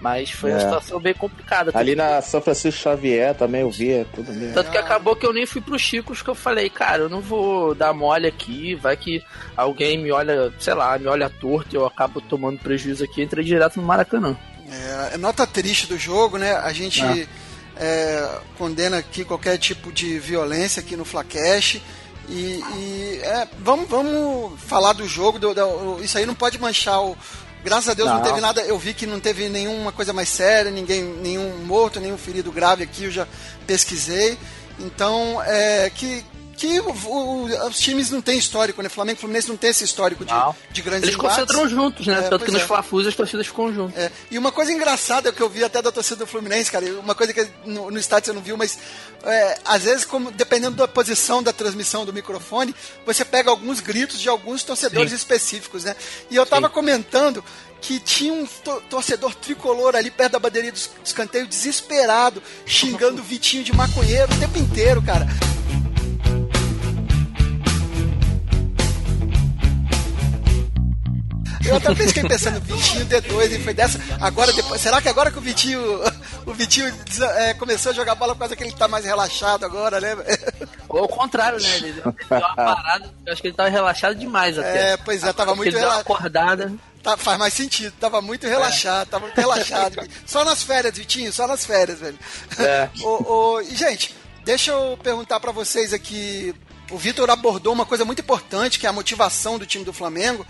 Mas 0.00 0.30
foi 0.30 0.50
é. 0.50 0.54
uma 0.54 0.60
situação 0.60 0.98
bem 0.98 1.12
complicada. 1.12 1.70
Ali 1.74 1.94
na 1.94 2.22
São 2.22 2.40
Francisco 2.40 2.80
Xavier 2.80 3.34
também 3.34 3.60
eu 3.60 3.70
via 3.70 4.06
tudo 4.14 4.32
mesmo. 4.32 4.54
Tanto 4.54 4.70
que 4.70 4.78
acabou 4.78 5.14
que 5.14 5.26
eu 5.26 5.32
nem 5.32 5.44
fui 5.44 5.60
pro 5.60 5.78
Chicos, 5.78 6.22
que 6.22 6.30
eu 6.30 6.34
falei, 6.34 6.70
cara, 6.70 7.02
eu 7.02 7.08
não 7.10 7.20
vou 7.20 7.74
dar 7.74 7.92
mole 7.92 8.26
aqui, 8.26 8.74
vai 8.74 8.96
que 8.96 9.22
alguém 9.54 9.98
me 9.98 10.10
olha, 10.10 10.50
sei 10.58 10.72
lá, 10.72 10.98
me 10.98 11.06
olha 11.06 11.28
torto 11.28 11.74
e 11.74 11.76
eu 11.76 11.84
acabo 11.84 12.18
tomando 12.22 12.58
prejuízo 12.58 13.04
aqui, 13.04 13.22
entrei 13.22 13.44
direto 13.44 13.78
no 13.78 13.86
Maracanã. 13.86 14.34
É, 14.70 15.14
é 15.14 15.16
nota 15.18 15.46
triste 15.46 15.86
do 15.86 15.98
jogo, 15.98 16.38
né? 16.38 16.54
A 16.54 16.72
gente 16.72 17.02
é. 17.02 17.26
É, 17.76 18.38
condena 18.56 18.98
aqui 18.98 19.22
qualquer 19.22 19.58
tipo 19.58 19.92
de 19.92 20.18
violência 20.18 20.80
aqui 20.80 20.96
no 20.96 21.04
Flacash. 21.04 21.78
E, 22.30 22.62
e 22.76 23.20
é, 23.22 23.48
vamos, 23.58 23.88
vamos 23.88 24.60
falar 24.60 24.92
do 24.92 25.06
jogo. 25.06 25.38
Do, 25.38 25.52
do, 25.52 26.02
isso 26.02 26.16
aí 26.16 26.24
não 26.24 26.34
pode 26.34 26.58
manchar 26.58 27.02
o, 27.02 27.16
Graças 27.62 27.90
a 27.90 27.94
Deus 27.94 28.08
não. 28.08 28.16
não. 28.16 28.22
teve 28.22 28.40
nada. 28.40 28.62
Eu 28.62 28.78
vi 28.78 28.94
que 28.94 29.06
não 29.06 29.20
teve 29.20 29.48
nenhuma 29.48 29.92
coisa 29.92 30.12
mais 30.12 30.28
séria, 30.28 30.70
ninguém, 30.70 31.02
nenhum 31.02 31.58
morto, 31.64 32.00
nenhum 32.00 32.16
ferido 32.16 32.50
grave 32.50 32.84
aqui. 32.84 33.04
Eu 33.04 33.10
já 33.10 33.26
pesquisei. 33.66 34.38
Então, 34.78 35.42
é, 35.42 35.90
que, 35.90 36.24
que 36.60 36.78
o, 36.78 36.90
o, 36.90 37.44
os 37.68 37.78
times 37.78 38.10
não 38.10 38.20
têm 38.20 38.36
histórico, 38.36 38.82
né? 38.82 38.90
Flamengo 38.90 39.16
e 39.16 39.20
Fluminense 39.20 39.48
não 39.48 39.56
tem 39.56 39.70
esse 39.70 39.82
histórico 39.82 40.26
de, 40.26 40.32
de 40.70 40.82
grandes 40.82 41.04
Eles 41.04 41.14
embates. 41.14 41.38
concentram 41.38 41.66
juntos, 41.66 42.06
né? 42.06 42.18
É, 42.18 42.28
Tanto 42.28 42.44
que 42.44 42.50
nos 42.50 42.60
é. 42.60 42.66
Flafus 42.66 43.06
as 43.06 43.14
torcidas 43.14 43.46
ficam 43.46 43.72
juntas. 43.72 43.96
É. 43.96 44.12
E 44.30 44.36
uma 44.36 44.52
coisa 44.52 44.70
engraçada 44.70 45.32
que 45.32 45.40
eu 45.40 45.48
vi 45.48 45.64
até 45.64 45.80
da 45.80 45.90
torcida 45.90 46.16
do 46.16 46.26
Fluminense, 46.26 46.70
cara, 46.70 46.84
uma 47.00 47.14
coisa 47.14 47.32
que 47.32 47.48
no, 47.64 47.90
no 47.90 47.98
estádio 47.98 48.26
você 48.26 48.32
não 48.34 48.42
viu, 48.42 48.58
mas 48.58 48.78
é, 49.24 49.58
às 49.64 49.84
vezes, 49.84 50.04
como, 50.04 50.30
dependendo 50.30 50.76
da 50.76 50.86
posição 50.86 51.42
da 51.42 51.50
transmissão 51.50 52.04
do 52.04 52.12
microfone, 52.12 52.74
você 53.06 53.24
pega 53.24 53.48
alguns 53.48 53.80
gritos 53.80 54.20
de 54.20 54.28
alguns 54.28 54.62
torcedores 54.62 55.12
Sim. 55.12 55.16
específicos, 55.16 55.84
né? 55.84 55.96
E 56.30 56.36
eu 56.36 56.44
tava 56.44 56.68
Sim. 56.68 56.74
comentando 56.74 57.42
que 57.80 57.98
tinha 57.98 58.34
um 58.34 58.46
torcedor 58.90 59.34
tricolor 59.34 59.96
ali 59.96 60.10
perto 60.10 60.32
da 60.32 60.38
bandeirinha 60.38 60.72
do 60.72 60.78
escanteio, 61.02 61.46
desesperado, 61.46 62.42
xingando 62.66 63.22
o 63.22 63.24
Vitinho 63.24 63.64
de 63.64 63.72
maconheiro 63.74 64.30
o 64.30 64.38
tempo 64.38 64.58
inteiro, 64.58 65.00
cara. 65.00 65.26
Eu 71.70 71.76
até 71.76 71.94
fiquei 71.94 72.24
pensando, 72.24 72.60
Vitinho 72.60 73.06
D2, 73.06 73.52
e 73.52 73.62
foi 73.62 73.72
dessa. 73.72 74.00
Agora, 74.20 74.52
depois. 74.52 74.80
Será 74.80 75.00
que 75.00 75.08
agora 75.08 75.30
que 75.30 75.38
o 75.38 75.42
Vitinho. 75.42 75.80
O 76.46 76.54
Vitinho 76.54 76.92
é, 77.36 77.52
começou 77.54 77.92
a 77.92 77.94
jogar 77.94 78.14
bola 78.14 78.34
por 78.34 78.40
causa 78.40 78.56
que 78.56 78.64
ele 78.64 78.72
tá 78.72 78.88
mais 78.88 79.04
relaxado 79.04 79.64
agora, 79.64 80.00
né? 80.00 80.16
Ou 80.88 81.00
ao 81.00 81.08
contrário, 81.08 81.60
né? 81.60 81.76
Ele 81.76 81.92
deu 81.92 82.14
uma 82.30 82.56
parada, 82.56 83.10
eu 83.26 83.32
acho 83.32 83.42
que 83.42 83.48
ele 83.48 83.56
tava 83.56 83.68
relaxado 83.68 84.14
demais 84.16 84.58
até. 84.58 84.92
É, 84.92 84.96
pois 84.96 85.22
é, 85.22 85.32
tava 85.34 85.54
muito 85.54 85.76
relaxado. 85.76 86.00
acordada. 86.00 86.72
Tá, 87.02 87.16
faz 87.16 87.38
mais 87.38 87.54
sentido, 87.54 87.92
tava 88.00 88.20
muito 88.20 88.46
relaxado, 88.46 89.06
é. 89.06 89.10
tava 89.10 89.26
muito 89.26 89.38
relaxado. 89.38 89.96
só 90.26 90.44
nas 90.44 90.62
férias, 90.62 90.96
Vitinho, 90.96 91.32
só 91.32 91.46
nas 91.46 91.64
férias, 91.64 92.00
velho. 92.00 92.18
É. 92.58 92.88
o, 93.02 93.32
o, 93.32 93.60
e, 93.60 93.74
gente, 93.76 94.14
deixa 94.44 94.70
eu 94.70 94.98
perguntar 95.02 95.40
para 95.40 95.52
vocês 95.52 95.92
aqui. 95.92 96.54
O 96.90 96.98
Vitor 96.98 97.30
abordou 97.30 97.72
uma 97.72 97.86
coisa 97.86 98.04
muito 98.04 98.20
importante, 98.20 98.78
que 98.78 98.86
é 98.86 98.88
a 98.88 98.92
motivação 98.92 99.58
do 99.58 99.66
time 99.66 99.84
do 99.84 99.92
Flamengo. 99.92 100.44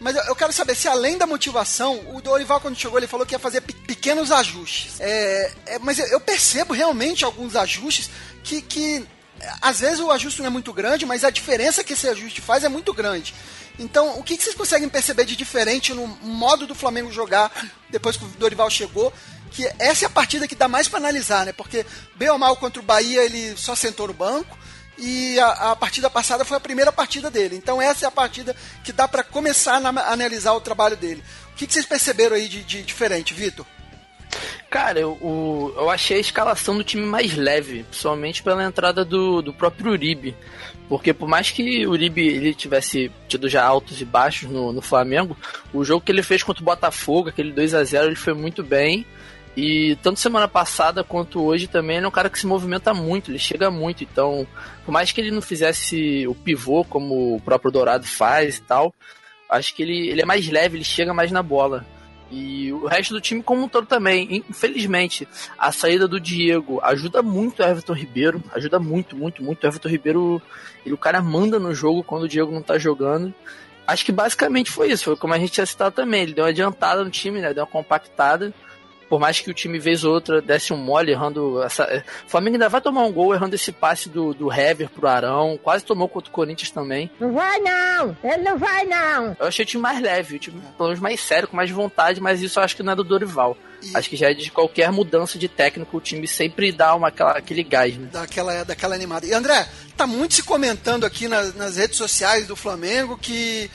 Mas 0.00 0.16
eu 0.26 0.34
quero 0.34 0.52
saber 0.52 0.74
se 0.74 0.88
além 0.88 1.16
da 1.16 1.26
motivação, 1.26 2.00
o 2.14 2.20
Dorival, 2.20 2.60
quando 2.60 2.76
chegou, 2.76 2.98
ele 2.98 3.06
falou 3.06 3.24
que 3.24 3.34
ia 3.34 3.38
fazer 3.38 3.60
pequenos 3.60 4.32
ajustes. 4.32 5.00
É, 5.00 5.52
é, 5.66 5.78
mas 5.78 5.98
eu 5.98 6.20
percebo 6.20 6.74
realmente 6.74 7.24
alguns 7.24 7.54
ajustes 7.54 8.10
que, 8.42 8.60
que 8.60 9.06
às 9.60 9.80
vezes 9.80 10.00
o 10.00 10.10
ajuste 10.10 10.40
não 10.40 10.48
é 10.48 10.50
muito 10.50 10.72
grande, 10.72 11.06
mas 11.06 11.24
a 11.24 11.30
diferença 11.30 11.84
que 11.84 11.92
esse 11.92 12.08
ajuste 12.08 12.40
faz 12.40 12.64
é 12.64 12.68
muito 12.68 12.92
grande. 12.92 13.34
Então, 13.78 14.18
o 14.18 14.22
que, 14.22 14.36
vocês 14.36 14.54
conseguem 14.54 14.88
perceber 14.88 15.24
de 15.24 15.34
diferente 15.34 15.92
no 15.92 16.06
modo 16.06 16.66
do 16.66 16.74
Flamengo 16.74 17.10
jogar 17.10 17.50
depois 17.90 18.16
que 18.16 18.24
o 18.24 18.28
Dorival 18.28 18.70
chegou? 18.70 19.12
Que 19.50 19.68
essa 19.78 20.04
é 20.04 20.06
a 20.06 20.10
partida 20.10 20.48
que 20.48 20.54
dá 20.54 20.68
mais 20.68 20.88
para 20.88 20.98
analisar, 20.98 21.46
né? 21.46 21.52
Porque, 21.52 21.84
bem 22.16 22.28
ou 22.28 22.38
mal, 22.38 22.56
contra 22.56 22.80
o 22.80 22.84
Bahia, 22.84 23.24
ele 23.24 23.56
só 23.56 23.74
sentou 23.74 24.08
no 24.08 24.14
banco. 24.14 24.56
E 24.96 25.38
a, 25.40 25.72
a 25.72 25.76
partida 25.76 26.08
passada 26.08 26.44
foi 26.44 26.56
a 26.56 26.60
primeira 26.60 26.92
partida 26.92 27.30
dele. 27.30 27.56
Então, 27.56 27.82
essa 27.82 28.04
é 28.04 28.08
a 28.08 28.12
partida 28.12 28.54
que 28.82 28.92
dá 28.92 29.08
para 29.08 29.24
começar 29.24 29.74
a 29.84 30.12
analisar 30.12 30.52
o 30.52 30.60
trabalho 30.60 30.96
dele. 30.96 31.22
O 31.52 31.56
que, 31.56 31.66
vocês 31.70 31.86
perceberam 31.86 32.36
aí 32.36 32.48
de, 32.48 32.62
de 32.62 32.82
diferente, 32.82 33.34
Vitor? 33.34 33.66
Cara, 34.70 34.98
eu, 34.98 35.72
eu 35.76 35.88
achei 35.88 36.16
a 36.16 36.20
escalação 36.20 36.76
do 36.76 36.82
time 36.82 37.06
mais 37.06 37.36
leve, 37.36 37.84
principalmente 37.84 38.42
pela 38.42 38.64
entrada 38.64 39.04
do, 39.04 39.40
do 39.40 39.52
próprio 39.52 39.92
Uribe. 39.92 40.36
Porque 40.88 41.14
por 41.14 41.28
mais 41.28 41.50
que 41.50 41.86
o 41.86 41.90
Uribe 41.90 42.26
ele 42.26 42.54
tivesse 42.54 43.10
tido 43.28 43.48
já 43.48 43.64
altos 43.64 44.00
e 44.00 44.04
baixos 44.04 44.50
no, 44.50 44.72
no 44.72 44.82
Flamengo, 44.82 45.36
o 45.72 45.84
jogo 45.84 46.04
que 46.04 46.12
ele 46.12 46.22
fez 46.22 46.42
contra 46.42 46.62
o 46.62 46.64
Botafogo, 46.64 47.28
aquele 47.28 47.52
2 47.52 47.74
a 47.74 47.84
0 47.84 48.08
ele 48.08 48.16
foi 48.16 48.34
muito 48.34 48.62
bem. 48.62 49.06
E 49.56 49.96
tanto 50.02 50.18
semana 50.18 50.48
passada 50.48 51.04
quanto 51.04 51.40
hoje 51.40 51.68
também 51.68 51.96
ele 51.96 52.06
é 52.06 52.08
um 52.08 52.12
cara 52.12 52.28
que 52.28 52.38
se 52.38 52.46
movimenta 52.46 52.92
muito, 52.92 53.30
ele 53.30 53.38
chega 53.38 53.70
muito. 53.70 54.02
Então, 54.02 54.46
por 54.84 54.90
mais 54.90 55.12
que 55.12 55.20
ele 55.20 55.30
não 55.30 55.40
fizesse 55.40 56.26
o 56.26 56.34
pivô 56.34 56.84
como 56.84 57.36
o 57.36 57.40
próprio 57.40 57.70
Dourado 57.70 58.06
faz 58.06 58.58
e 58.58 58.62
tal, 58.62 58.92
Acho 59.48 59.74
que 59.74 59.82
ele, 59.82 60.08
ele 60.08 60.22
é 60.22 60.24
mais 60.24 60.48
leve, 60.48 60.76
ele 60.76 60.84
chega 60.84 61.14
mais 61.14 61.30
na 61.30 61.42
bola. 61.42 61.86
E 62.30 62.72
o 62.72 62.86
resto 62.86 63.14
do 63.14 63.20
time 63.20 63.42
como 63.42 63.62
um 63.62 63.68
todo 63.68 63.86
também. 63.86 64.42
Infelizmente, 64.48 65.28
a 65.56 65.70
saída 65.70 66.08
do 66.08 66.18
Diego 66.18 66.80
ajuda 66.82 67.22
muito 67.22 67.62
o 67.62 67.64
Everton 67.64 67.92
Ribeiro. 67.92 68.42
Ajuda 68.52 68.80
muito, 68.80 69.16
muito, 69.16 69.42
muito. 69.42 69.62
O 69.62 69.66
Everton 69.66 69.88
Ribeiro, 69.88 70.42
ele, 70.84 70.94
o 70.94 70.98
cara 70.98 71.22
manda 71.22 71.58
no 71.58 71.74
jogo 71.74 72.02
quando 72.02 72.24
o 72.24 72.28
Diego 72.28 72.50
não 72.50 72.62
tá 72.62 72.78
jogando. 72.78 73.32
Acho 73.86 74.04
que 74.04 74.10
basicamente 74.10 74.70
foi 74.70 74.90
isso. 74.90 75.04
Foi 75.04 75.16
como 75.16 75.34
a 75.34 75.38
gente 75.38 75.52
tinha 75.52 75.66
citado 75.66 75.94
também. 75.94 76.22
Ele 76.22 76.34
deu 76.34 76.44
uma 76.44 76.50
adiantada 76.50 77.04
no 77.04 77.10
time, 77.10 77.40
né? 77.40 77.54
Deu 77.54 77.62
uma 77.62 77.70
compactada 77.70 78.52
por 79.14 79.20
mais 79.20 79.38
que 79.38 79.48
o 79.48 79.54
time 79.54 79.78
vez 79.78 80.02
ou 80.02 80.12
outra 80.12 80.42
desse 80.42 80.72
um 80.72 80.76
mole 80.76 81.12
errando 81.12 81.62
essa. 81.62 81.84
É, 81.84 81.98
o 82.26 82.28
Flamengo 82.28 82.56
ainda 82.56 82.68
vai 82.68 82.80
tomar 82.80 83.04
um 83.04 83.12
gol 83.12 83.32
errando 83.32 83.54
esse 83.54 83.70
passe 83.70 84.08
do, 84.08 84.34
do 84.34 84.52
Hever 84.52 84.88
pro 84.88 85.06
Arão. 85.06 85.56
Quase 85.62 85.84
tomou 85.84 86.08
contra 86.08 86.28
o 86.28 86.32
Corinthians 86.32 86.72
também. 86.72 87.08
Não 87.20 87.32
vai 87.32 87.60
não! 87.60 88.16
Ele 88.24 88.42
não 88.42 88.58
vai 88.58 88.84
não! 88.84 89.36
Eu 89.38 89.46
achei 89.46 89.62
o 89.62 89.68
time 89.68 89.80
mais 89.80 90.02
leve, 90.02 90.34
o 90.34 90.38
time 90.40 90.60
pelo 90.76 90.88
menos 90.88 91.00
mais 91.00 91.20
sério, 91.20 91.46
com 91.46 91.54
mais 91.54 91.70
vontade, 91.70 92.20
mas 92.20 92.42
isso 92.42 92.58
eu 92.58 92.64
acho 92.64 92.74
que 92.74 92.82
não 92.82 92.92
é 92.92 92.96
do 92.96 93.04
Dorival. 93.04 93.56
Acho 93.94 94.10
que 94.10 94.16
já 94.16 94.32
é 94.32 94.34
de 94.34 94.50
qualquer 94.50 94.90
mudança 94.90 95.38
de 95.38 95.46
técnico, 95.46 95.96
o 95.96 96.00
time 96.00 96.26
sempre 96.26 96.72
dá 96.72 96.92
uma, 96.96 97.06
aquela, 97.06 97.38
aquele 97.38 97.62
gás, 97.62 97.96
né? 97.96 98.08
Daquela, 98.10 98.64
daquela 98.64 98.96
animada. 98.96 99.26
E 99.26 99.32
André, 99.32 99.68
tá 99.96 100.08
muito 100.08 100.34
se 100.34 100.42
comentando 100.42 101.04
aqui 101.04 101.28
nas, 101.28 101.54
nas 101.54 101.76
redes 101.76 101.96
sociais 101.96 102.48
do 102.48 102.56
Flamengo 102.56 103.16
que 103.16 103.70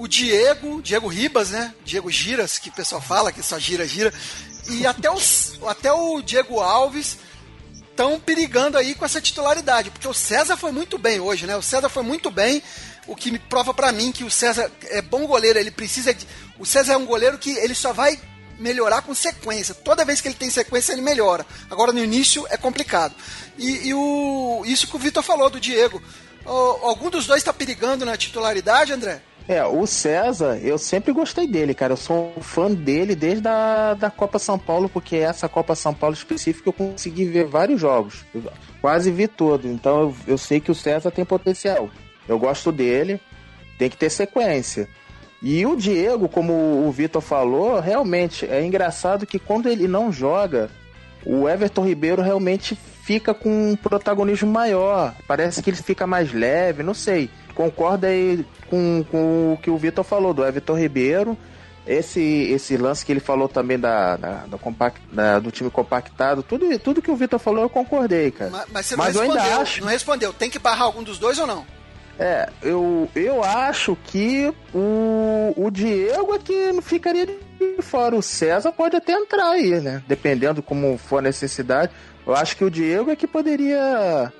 o 0.00 0.08
Diego, 0.08 0.80
Diego 0.80 1.08
Ribas, 1.08 1.50
né? 1.50 1.74
Diego 1.84 2.10
Giras, 2.10 2.56
que 2.56 2.70
o 2.70 2.72
pessoal 2.72 3.02
fala 3.02 3.30
que 3.30 3.42
só 3.42 3.58
gira, 3.58 3.86
gira 3.86 4.10
e 4.70 4.86
até, 4.86 5.10
os, 5.10 5.58
até 5.66 5.92
o 5.92 6.22
Diego 6.22 6.58
Alves 6.58 7.18
estão 7.90 8.18
perigando 8.18 8.78
aí 8.78 8.94
com 8.94 9.04
essa 9.04 9.20
titularidade, 9.20 9.90
porque 9.90 10.08
o 10.08 10.14
César 10.14 10.56
foi 10.56 10.72
muito 10.72 10.96
bem 10.96 11.20
hoje, 11.20 11.46
né? 11.46 11.54
O 11.54 11.60
César 11.60 11.90
foi 11.90 12.02
muito 12.02 12.30
bem, 12.30 12.62
o 13.06 13.14
que 13.14 13.30
me 13.30 13.38
prova 13.38 13.74
para 13.74 13.92
mim 13.92 14.10
que 14.10 14.24
o 14.24 14.30
César 14.30 14.72
é 14.84 15.02
bom 15.02 15.26
goleiro, 15.26 15.58
ele 15.58 15.70
precisa 15.70 16.14
de, 16.14 16.26
o 16.58 16.64
César 16.64 16.94
é 16.94 16.96
um 16.96 17.04
goleiro 17.04 17.36
que 17.36 17.50
ele 17.58 17.74
só 17.74 17.92
vai 17.92 18.18
melhorar 18.58 19.02
com 19.02 19.14
sequência. 19.14 19.74
Toda 19.74 20.04
vez 20.06 20.22
que 20.22 20.28
ele 20.28 20.34
tem 20.34 20.48
sequência, 20.48 20.94
ele 20.94 21.02
melhora. 21.02 21.44
Agora 21.70 21.92
no 21.92 22.02
início 22.02 22.46
é 22.48 22.56
complicado. 22.56 23.14
E, 23.58 23.88
e 23.88 23.94
o, 23.94 24.62
isso 24.64 24.86
que 24.86 24.96
o 24.96 24.98
Vitor 24.98 25.22
falou 25.22 25.50
do 25.50 25.60
Diego. 25.60 26.02
O, 26.46 26.52
algum 26.88 27.10
dos 27.10 27.26
dois 27.26 27.42
está 27.42 27.52
perigando 27.52 28.06
na 28.06 28.16
titularidade, 28.16 28.94
André? 28.94 29.22
É, 29.50 29.64
o 29.64 29.84
César, 29.84 30.60
eu 30.62 30.78
sempre 30.78 31.12
gostei 31.12 31.44
dele, 31.44 31.74
cara. 31.74 31.94
Eu 31.94 31.96
sou 31.96 32.32
fã 32.40 32.70
dele 32.70 33.16
desde 33.16 33.48
a 33.48 33.94
da 33.94 34.08
Copa 34.08 34.38
São 34.38 34.56
Paulo, 34.56 34.88
porque 34.88 35.16
essa 35.16 35.48
Copa 35.48 35.74
São 35.74 35.92
Paulo 35.92 36.14
específica 36.14 36.68
eu 36.68 36.72
consegui 36.72 37.24
ver 37.24 37.46
vários 37.46 37.80
jogos. 37.80 38.24
Quase 38.80 39.10
vi 39.10 39.26
todo. 39.26 39.66
Então 39.66 40.02
eu, 40.02 40.16
eu 40.28 40.38
sei 40.38 40.60
que 40.60 40.70
o 40.70 40.74
César 40.74 41.10
tem 41.10 41.24
potencial. 41.24 41.90
Eu 42.28 42.38
gosto 42.38 42.70
dele, 42.70 43.20
tem 43.76 43.90
que 43.90 43.96
ter 43.96 44.08
sequência. 44.08 44.88
E 45.42 45.66
o 45.66 45.74
Diego, 45.74 46.28
como 46.28 46.86
o 46.86 46.92
Vitor 46.92 47.20
falou, 47.20 47.80
realmente 47.80 48.46
é 48.46 48.64
engraçado 48.64 49.26
que 49.26 49.40
quando 49.40 49.68
ele 49.68 49.88
não 49.88 50.12
joga, 50.12 50.70
o 51.26 51.48
Everton 51.48 51.84
Ribeiro 51.84 52.22
realmente 52.22 52.78
fica 53.02 53.34
com 53.34 53.72
um 53.72 53.74
protagonismo 53.74 54.48
maior. 54.48 55.12
Parece 55.26 55.60
que 55.60 55.70
ele 55.70 55.76
fica 55.76 56.06
mais 56.06 56.32
leve, 56.32 56.84
não 56.84 56.94
sei. 56.94 57.28
Concorda 57.60 58.06
aí 58.06 58.42
com, 58.70 59.04
com 59.10 59.52
o 59.52 59.58
que 59.58 59.68
o 59.70 59.76
Vitor 59.76 60.02
falou 60.02 60.32
do 60.32 60.42
Everton 60.42 60.78
Ribeiro. 60.78 61.36
Esse, 61.86 62.22
esse 62.22 62.74
lance 62.78 63.04
que 63.04 63.12
ele 63.12 63.20
falou 63.20 63.50
também 63.50 63.78
da, 63.78 64.16
da, 64.16 64.46
da, 64.46 64.56
compact, 64.56 64.98
da 65.12 65.38
do 65.38 65.50
time 65.50 65.70
compactado, 65.70 66.42
tudo, 66.42 66.78
tudo 66.78 67.02
que 67.02 67.10
o 67.10 67.16
Vitor 67.16 67.38
falou 67.38 67.62
eu 67.62 67.68
concordei, 67.68 68.30
cara. 68.30 68.50
Mas, 68.50 68.66
mas 68.72 68.86
você 68.86 68.96
não 68.96 69.04
mas 69.04 69.14
respondeu, 69.14 69.42
ainda 69.42 69.56
acho... 69.60 69.80
não 69.82 69.88
respondeu. 69.88 70.32
Tem 70.32 70.48
que 70.48 70.58
barrar 70.58 70.84
algum 70.84 71.02
dos 71.02 71.18
dois 71.18 71.38
ou 71.38 71.46
não? 71.46 71.66
É, 72.18 72.48
eu, 72.62 73.06
eu 73.14 73.44
acho 73.44 73.94
que 74.04 74.50
o, 74.74 75.52
o 75.54 75.70
Diego 75.70 76.34
é 76.34 76.38
que 76.38 76.72
não 76.72 76.80
ficaria 76.80 77.26
de 77.26 77.82
fora. 77.82 78.16
O 78.16 78.22
César 78.22 78.72
pode 78.72 78.96
até 78.96 79.12
entrar 79.12 79.50
aí, 79.50 79.78
né? 79.82 80.02
Dependendo 80.08 80.62
como 80.62 80.96
for 80.96 81.18
a 81.18 81.22
necessidade. 81.22 81.92
Eu 82.26 82.34
acho 82.34 82.56
que 82.56 82.64
o 82.64 82.70
Diego 82.70 83.10
é 83.10 83.16
que 83.16 83.26
poderia 83.26 84.32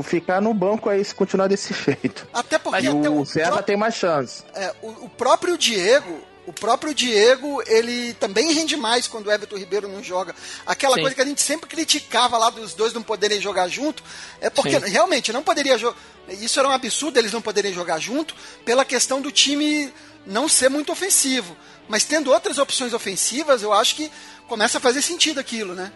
ficar 0.00 0.40
no 0.40 0.54
banco 0.54 0.88
aí 0.88 1.04
se 1.04 1.14
continuar 1.14 1.48
desse 1.48 1.74
jeito. 1.74 2.26
Até 2.32 2.58
porque 2.58 2.86
até 2.86 3.10
o, 3.10 3.20
o 3.20 3.26
César 3.26 3.62
tem 3.62 3.76
mais 3.76 3.94
chance. 3.94 4.44
É, 4.54 4.72
o, 4.80 4.88
o, 5.04 5.08
próprio 5.08 5.58
Diego, 5.58 6.20
o 6.46 6.52
próprio 6.52 6.94
Diego, 6.94 7.62
ele 7.66 8.14
também 8.14 8.52
rende 8.52 8.76
mais 8.76 9.06
quando 9.06 9.26
o 9.26 9.32
Everton 9.32 9.56
Ribeiro 9.56 9.88
não 9.88 10.02
joga. 10.02 10.34
Aquela 10.64 10.94
Sim. 10.94 11.00
coisa 11.02 11.14
que 11.14 11.20
a 11.20 11.26
gente 11.26 11.42
sempre 11.42 11.68
criticava 11.68 12.38
lá 12.38 12.50
dos 12.50 12.74
dois 12.74 12.92
não 12.92 13.02
poderem 13.02 13.40
jogar 13.40 13.68
junto, 13.68 14.02
é 14.40 14.48
porque 14.48 14.80
Sim. 14.80 14.88
realmente 14.88 15.32
não 15.32 15.42
poderia 15.42 15.76
jogar. 15.76 15.98
Isso 16.28 16.58
era 16.58 16.68
um 16.68 16.72
absurdo 16.72 17.18
eles 17.18 17.32
não 17.32 17.42
poderem 17.42 17.74
jogar 17.74 17.98
junto 17.98 18.34
pela 18.64 18.84
questão 18.84 19.20
do 19.20 19.30
time 19.30 19.92
não 20.24 20.48
ser 20.48 20.70
muito 20.70 20.92
ofensivo. 20.92 21.56
Mas 21.88 22.04
tendo 22.04 22.30
outras 22.30 22.58
opções 22.58 22.92
ofensivas, 22.92 23.62
eu 23.62 23.72
acho 23.72 23.96
que 23.96 24.10
começa 24.48 24.78
a 24.78 24.80
fazer 24.80 25.02
sentido 25.02 25.38
aquilo, 25.40 25.74
né? 25.74 25.92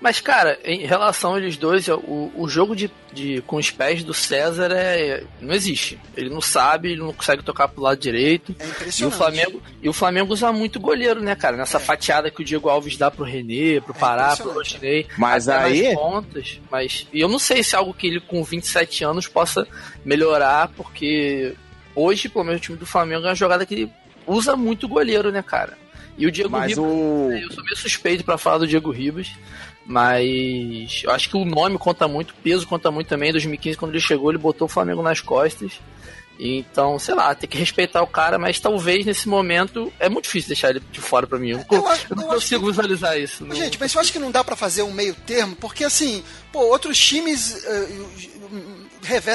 Mas, 0.00 0.18
cara, 0.18 0.58
em 0.64 0.86
relação 0.86 1.34
a 1.34 1.38
eles 1.38 1.58
dois, 1.58 1.86
o, 1.88 2.32
o 2.34 2.48
jogo 2.48 2.74
de, 2.74 2.90
de, 3.12 3.42
com 3.42 3.56
os 3.56 3.70
pés 3.70 4.02
do 4.02 4.14
César 4.14 4.72
é, 4.72 5.24
não 5.40 5.54
existe. 5.54 6.00
Ele 6.16 6.30
não 6.30 6.40
sabe, 6.40 6.92
ele 6.92 7.02
não 7.02 7.12
consegue 7.12 7.42
tocar 7.42 7.68
pro 7.68 7.82
lado 7.82 8.00
direito. 8.00 8.54
É 8.58 8.66
impressionante. 8.66 9.02
E 9.02 9.04
o 9.04 9.10
Flamengo, 9.10 9.62
e 9.82 9.88
o 9.90 9.92
Flamengo 9.92 10.32
usa 10.32 10.50
muito 10.52 10.80
goleiro, 10.80 11.20
né, 11.20 11.34
cara? 11.34 11.56
Nessa 11.56 11.76
é. 11.76 11.80
fatiada 11.80 12.30
que 12.30 12.40
o 12.40 12.44
Diego 12.44 12.70
Alves 12.70 12.96
dá 12.96 13.10
pro 13.10 13.24
René, 13.24 13.80
pro 13.80 13.94
é 13.94 13.98
Pará, 13.98 14.34
pro 14.34 14.52
Rodinei. 14.52 15.06
Mas 15.18 15.48
aí. 15.48 15.94
Pontas, 15.94 16.58
mas. 16.70 17.06
E 17.12 17.20
eu 17.20 17.28
não 17.28 17.38
sei 17.38 17.62
se 17.62 17.74
é 17.74 17.78
algo 17.78 17.92
que 17.92 18.06
ele 18.06 18.20
com 18.20 18.42
27 18.42 19.04
anos 19.04 19.28
possa 19.28 19.68
melhorar, 20.02 20.68
porque 20.68 21.54
hoje, 21.94 22.28
pelo 22.30 22.44
menos, 22.46 22.60
o 22.60 22.64
time 22.64 22.78
do 22.78 22.86
Flamengo 22.86 23.26
é 23.26 23.28
uma 23.28 23.34
jogada 23.34 23.66
que 23.66 23.74
ele 23.74 23.92
usa 24.26 24.56
muito 24.56 24.88
goleiro, 24.88 25.30
né, 25.30 25.42
cara? 25.42 25.76
E 26.16 26.26
o 26.26 26.30
Diego 26.30 26.50
Mas 26.50 26.70
Ribas, 26.70 26.84
o... 26.84 27.32
eu 27.32 27.50
sou 27.50 27.64
meio 27.64 27.76
suspeito 27.76 28.24
para 28.24 28.36
falar 28.36 28.58
do 28.58 28.66
Diego 28.66 28.90
Ribas, 28.90 29.32
mas 29.90 31.02
eu 31.02 31.10
acho 31.10 31.28
que 31.28 31.36
o 31.36 31.44
nome 31.44 31.76
conta 31.76 32.06
muito, 32.06 32.30
o 32.30 32.34
peso 32.34 32.64
conta 32.64 32.92
muito 32.92 33.08
também. 33.08 33.30
Em 33.30 33.32
2015, 33.32 33.76
quando 33.76 33.90
ele 33.90 34.00
chegou, 34.00 34.30
ele 34.30 34.38
botou 34.38 34.66
o 34.66 34.68
Flamengo 34.68 35.02
nas 35.02 35.20
costas. 35.20 35.80
Então, 36.38 36.96
sei 36.96 37.12
lá, 37.16 37.34
tem 37.34 37.50
que 37.50 37.58
respeitar 37.58 38.00
o 38.00 38.06
cara, 38.06 38.38
mas 38.38 38.60
talvez 38.60 39.04
nesse 39.04 39.28
momento 39.28 39.92
é 39.98 40.08
muito 40.08 40.26
difícil 40.26 40.46
deixar 40.46 40.70
ele 40.70 40.80
de 40.92 41.00
fora 41.00 41.26
para 41.26 41.40
mim. 41.40 41.50
Eu, 41.50 41.64
eu, 41.72 41.86
acho, 41.88 42.06
eu 42.08 42.16
não 42.16 42.28
consigo 42.28 42.60
que... 42.64 42.70
visualizar 42.70 43.18
isso. 43.18 43.44
Gente, 43.52 43.80
mas 43.80 43.92
eu 43.92 44.00
acho 44.00 44.12
que 44.12 44.20
não 44.20 44.30
dá 44.30 44.44
para 44.44 44.54
fazer 44.54 44.82
um 44.82 44.92
meio 44.92 45.12
termo, 45.12 45.56
porque 45.56 45.82
assim, 45.82 46.22
pô, 46.52 46.60
outros 46.60 46.96
times 46.96 47.64
uh, 47.64 48.30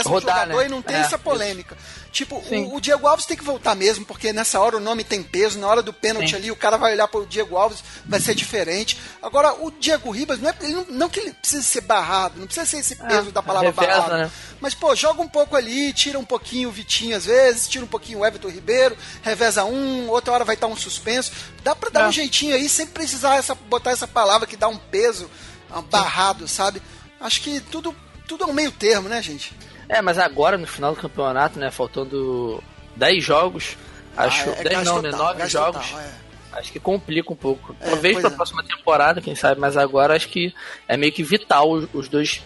o 0.06 0.20
jogador 0.20 0.62
né? 0.62 0.66
e 0.68 0.70
não 0.70 0.82
tem 0.82 0.96
é, 0.96 1.00
essa 1.02 1.20
polêmica. 1.20 1.76
Isso. 1.76 2.05
Tipo, 2.16 2.38
o, 2.38 2.76
o, 2.78 2.80
Diego 2.80 3.06
Alves 3.06 3.26
tem 3.26 3.36
que 3.36 3.44
voltar 3.44 3.76
mesmo, 3.76 4.06
porque 4.06 4.32
nessa 4.32 4.58
hora 4.62 4.78
o 4.78 4.80
nome 4.80 5.04
tem 5.04 5.22
peso, 5.22 5.60
na 5.60 5.68
hora 5.68 5.84
do 5.84 5.92
pênalti 5.92 6.30
Sim. 6.30 6.36
ali 6.38 6.50
o 6.50 6.56
cara 6.56 6.78
vai 6.78 6.94
olhar 6.94 7.10
para 7.10 7.20
o 7.20 7.26
Diego 7.26 7.58
Alves, 7.58 7.84
vai 8.06 8.22
ser 8.22 8.34
diferente. 8.34 8.98
Agora, 9.22 9.54
o 9.54 9.70
Diego 9.70 10.10
Ribas, 10.12 10.40
não, 10.40 10.50
é, 10.50 10.56
não, 10.70 10.86
não 10.90 11.10
que 11.10 11.20
ele 11.20 11.34
precise 11.34 11.66
ser 11.66 11.82
barrado, 11.82 12.40
não 12.40 12.46
precisa 12.46 12.66
ser 12.66 12.78
esse 12.78 12.94
é, 12.94 13.06
peso 13.06 13.34
da 13.34 13.44
palavra 13.44 13.70
reveza, 13.70 14.00
barrado. 14.00 14.14
Né? 14.14 14.32
Mas, 14.62 14.74
pô, 14.74 14.96
joga 14.96 15.22
um 15.22 15.28
pouco 15.28 15.58
ali, 15.58 15.92
tira 15.92 16.18
um 16.18 16.24
pouquinho 16.24 16.70
o 16.70 16.72
Vitinho 16.72 17.18
às 17.18 17.26
vezes, 17.26 17.68
tira 17.68 17.84
um 17.84 17.88
pouquinho 17.90 18.20
o 18.20 18.26
Everton 18.26 18.48
Ribeiro, 18.48 18.98
reveza 19.22 19.66
um, 19.66 20.08
outra 20.10 20.34
hora 20.34 20.46
vai 20.46 20.56
estar 20.56 20.68
um 20.68 20.78
suspenso. 20.78 21.34
Dá 21.66 21.76
para 21.76 21.90
dar 21.90 22.04
é. 22.06 22.08
um 22.08 22.14
jeitinho 22.14 22.56
aí, 22.56 22.70
sem 22.70 22.88
precisar 22.88 23.36
essa, 23.36 23.54
botar 23.54 23.92
essa 23.92 24.08
palavra 24.08 24.48
que 24.48 24.56
dá 24.56 24.70
um 24.70 24.78
peso, 24.78 25.30
um 25.70 25.82
barrado, 25.82 26.48
sabe? 26.48 26.82
Acho 27.20 27.42
que 27.42 27.60
tudo, 27.60 27.94
tudo 28.26 28.46
é 28.46 28.48
um 28.48 28.54
meio 28.54 28.72
termo, 28.72 29.10
né, 29.10 29.22
gente? 29.22 29.54
É, 29.88 30.01
mas 30.01 30.18
agora 30.18 30.58
no 30.58 30.68
final 30.68 30.94
do 30.94 31.01
campeonato, 31.01 31.60
né, 31.60 31.72
faltando 31.72 32.63
10 32.96 33.24
jogos, 33.24 33.77
acho. 34.15 34.50
Ah, 34.50 34.56
é 34.60 34.63
10 34.63 34.84
não, 34.84 35.01
né? 35.01 35.12
9 35.12 35.48
jogos. 35.48 35.86
Total, 35.86 36.01
é. 36.01 36.25
Acho 36.54 36.72
que 36.72 36.80
complica 36.80 37.34
um 37.34 37.36
pouco. 37.36 37.75
É, 37.82 37.89
Talvez 37.89 38.18
pra 38.18 38.30
é. 38.30 38.34
próxima 38.34 38.63
temporada, 38.63 39.22
quem 39.22 39.36
sabe, 39.36 39.60
mas 39.60 39.75
agora 39.75 40.15
acho 40.15 40.30
que 40.30 40.54
é 40.88 40.96
meio 40.96 41.12
que 41.12 41.24
vital 41.24 41.70
os 41.70 42.08
dois 42.08 42.42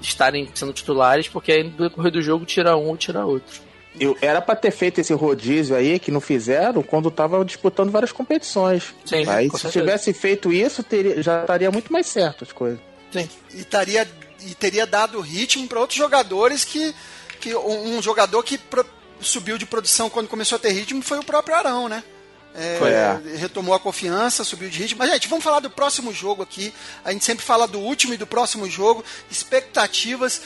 estarem 0.00 0.48
sendo 0.54 0.72
titulares, 0.72 1.28
porque 1.28 1.52
aí 1.52 1.62
no 1.62 1.70
decorrer 1.70 2.10
do 2.10 2.20
jogo 2.20 2.44
tira 2.44 2.76
um 2.76 2.88
ou 2.88 2.96
tira 2.96 3.24
outro. 3.24 3.60
Eu, 4.00 4.16
era 4.20 4.40
para 4.40 4.56
ter 4.56 4.70
feito 4.70 5.00
esse 5.00 5.12
rodízio 5.12 5.76
aí 5.76 5.98
que 5.98 6.10
não 6.10 6.20
fizeram 6.20 6.82
quando 6.82 7.10
tava 7.10 7.44
disputando 7.44 7.90
várias 7.90 8.10
competições. 8.10 8.94
Sim, 9.04 9.28
aí 9.28 9.50
se 9.50 9.58
certeza. 9.58 9.70
tivesse 9.70 10.12
feito 10.14 10.52
isso, 10.52 10.82
teria, 10.82 11.22
já 11.22 11.42
estaria 11.42 11.70
muito 11.70 11.92
mais 11.92 12.06
certo 12.06 12.42
as 12.42 12.52
coisas. 12.52 12.80
Sim. 13.12 13.28
E 13.52 13.58
estaria 13.58 14.08
e 14.46 14.54
teria 14.54 14.86
dado 14.86 15.20
ritmo 15.20 15.66
para 15.66 15.80
outros 15.80 15.98
jogadores 15.98 16.64
que, 16.64 16.94
que 17.40 17.54
um 17.54 18.00
jogador 18.02 18.42
que 18.42 18.58
pro, 18.58 18.84
subiu 19.20 19.56
de 19.56 19.66
produção 19.66 20.10
quando 20.10 20.28
começou 20.28 20.56
a 20.56 20.58
ter 20.58 20.72
ritmo 20.72 21.02
foi 21.02 21.18
o 21.18 21.24
próprio 21.24 21.54
Arão, 21.54 21.88
né? 21.88 22.02
É, 22.54 22.78
é. 23.34 23.36
Retomou 23.36 23.74
a 23.74 23.80
confiança, 23.80 24.44
subiu 24.44 24.68
de 24.68 24.78
ritmo. 24.78 24.98
Mas, 24.98 25.10
gente, 25.10 25.28
vamos 25.28 25.44
falar 25.44 25.60
do 25.60 25.70
próximo 25.70 26.12
jogo 26.12 26.42
aqui. 26.42 26.72
A 27.04 27.12
gente 27.12 27.24
sempre 27.24 27.44
fala 27.44 27.66
do 27.66 27.78
último 27.78 28.12
e 28.12 28.18
do 28.18 28.26
próximo 28.26 28.68
jogo. 28.68 29.04
Expectativas. 29.30 30.42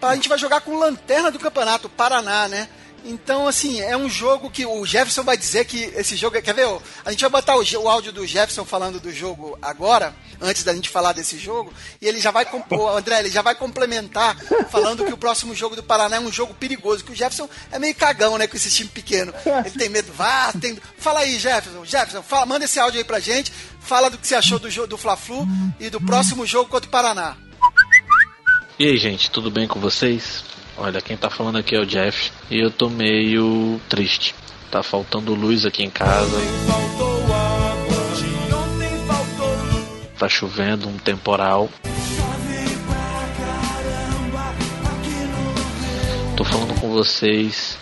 A 0.00 0.14
gente 0.14 0.28
vai 0.28 0.38
jogar 0.38 0.62
com 0.62 0.78
lanterna 0.78 1.30
do 1.30 1.38
campeonato, 1.38 1.86
o 1.86 1.90
Paraná, 1.90 2.48
né? 2.48 2.68
Então, 3.04 3.48
assim, 3.48 3.80
é 3.80 3.96
um 3.96 4.08
jogo 4.08 4.50
que 4.50 4.66
o 4.66 4.84
Jefferson 4.84 5.22
vai 5.22 5.36
dizer 5.36 5.64
que 5.64 5.78
esse 5.96 6.16
jogo. 6.16 6.36
é- 6.36 6.42
Quer 6.42 6.54
ver? 6.54 6.66
A 7.04 7.10
gente 7.10 7.20
vai 7.22 7.30
botar 7.30 7.56
o, 7.56 7.62
o 7.62 7.88
áudio 7.88 8.12
do 8.12 8.26
Jefferson 8.26 8.64
falando 8.64 9.00
do 9.00 9.12
jogo 9.12 9.58
agora, 9.62 10.14
antes 10.40 10.62
da 10.64 10.74
gente 10.74 10.88
falar 10.88 11.12
desse 11.12 11.38
jogo, 11.38 11.72
e 12.00 12.06
ele 12.06 12.20
já 12.20 12.30
vai. 12.30 12.46
O 12.70 12.88
André, 12.88 13.20
ele 13.20 13.30
já 13.30 13.42
vai 13.42 13.54
complementar 13.54 14.36
falando 14.70 15.04
que 15.04 15.12
o 15.12 15.16
próximo 15.16 15.54
jogo 15.54 15.74
do 15.76 15.82
Paraná 15.82 16.16
é 16.16 16.20
um 16.20 16.30
jogo 16.32 16.54
perigoso, 16.54 17.04
que 17.04 17.12
o 17.12 17.14
Jefferson 17.16 17.48
é 17.72 17.78
meio 17.78 17.94
cagão, 17.94 18.36
né, 18.38 18.46
com 18.46 18.56
esse 18.56 18.70
time 18.70 18.88
pequeno. 18.90 19.32
Ele 19.64 19.70
tem 19.78 19.88
medo, 19.88 20.12
vá, 20.12 20.52
tem. 20.52 20.78
Fala 20.98 21.20
aí, 21.20 21.38
Jefferson. 21.38 21.84
Jefferson, 21.84 22.22
fala, 22.22 22.46
manda 22.46 22.64
esse 22.64 22.78
áudio 22.78 22.98
aí 22.98 23.04
pra 23.04 23.18
gente, 23.20 23.52
fala 23.80 24.10
do 24.10 24.18
que 24.18 24.26
você 24.26 24.34
achou 24.34 24.58
do 24.58 24.70
jogo 24.70 24.86
do 24.88 24.98
Fla-Flu 24.98 25.46
e 25.78 25.88
do 25.90 26.00
próximo 26.00 26.44
jogo 26.46 26.68
contra 26.70 26.86
o 26.88 26.90
Paraná. 26.90 27.36
E 28.78 28.86
aí, 28.86 28.96
gente, 28.96 29.30
tudo 29.30 29.50
bem 29.50 29.68
com 29.68 29.78
vocês? 29.78 30.42
Olha, 30.82 31.02
quem 31.02 31.14
tá 31.14 31.28
falando 31.28 31.58
aqui 31.58 31.76
é 31.76 31.78
o 31.78 31.84
Jeff 31.84 32.32
e 32.50 32.58
eu 32.58 32.70
tô 32.70 32.88
meio 32.88 33.78
triste. 33.86 34.34
Tá 34.70 34.82
faltando 34.82 35.34
luz 35.34 35.66
aqui 35.66 35.82
em 35.82 35.90
casa. 35.90 36.38
Tá 40.18 40.26
chovendo, 40.26 40.88
um 40.88 40.96
temporal. 40.96 41.68
Tô 46.34 46.44
falando 46.44 46.80
com 46.80 46.90
vocês 46.90 47.76